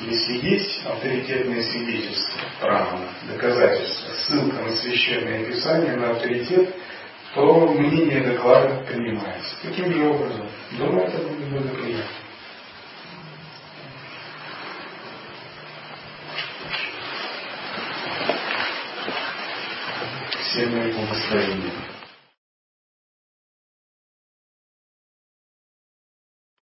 Если 0.01 0.45
есть 0.45 0.85
авторитетное 0.85 1.61
свидетельство, 1.63 2.41
Прамана, 2.59 3.07
доказательство, 3.29 4.13
ссылка 4.25 4.61
на 4.61 4.75
священное 4.75 5.45
писание, 5.45 5.95
на 5.95 6.11
авторитет, 6.11 6.75
то 7.33 7.67
мнение 7.67 8.21
доклада 8.21 8.83
принимается. 8.87 9.55
Таким 9.63 9.93
же 9.93 10.07
образом. 10.07 10.47
Думаю, 10.77 11.07
это 11.07 11.17
будет 11.19 11.49
благоприятно. 11.49 12.05
Всем 20.41 20.77
мои 20.77 20.91
благословения. 20.91 21.80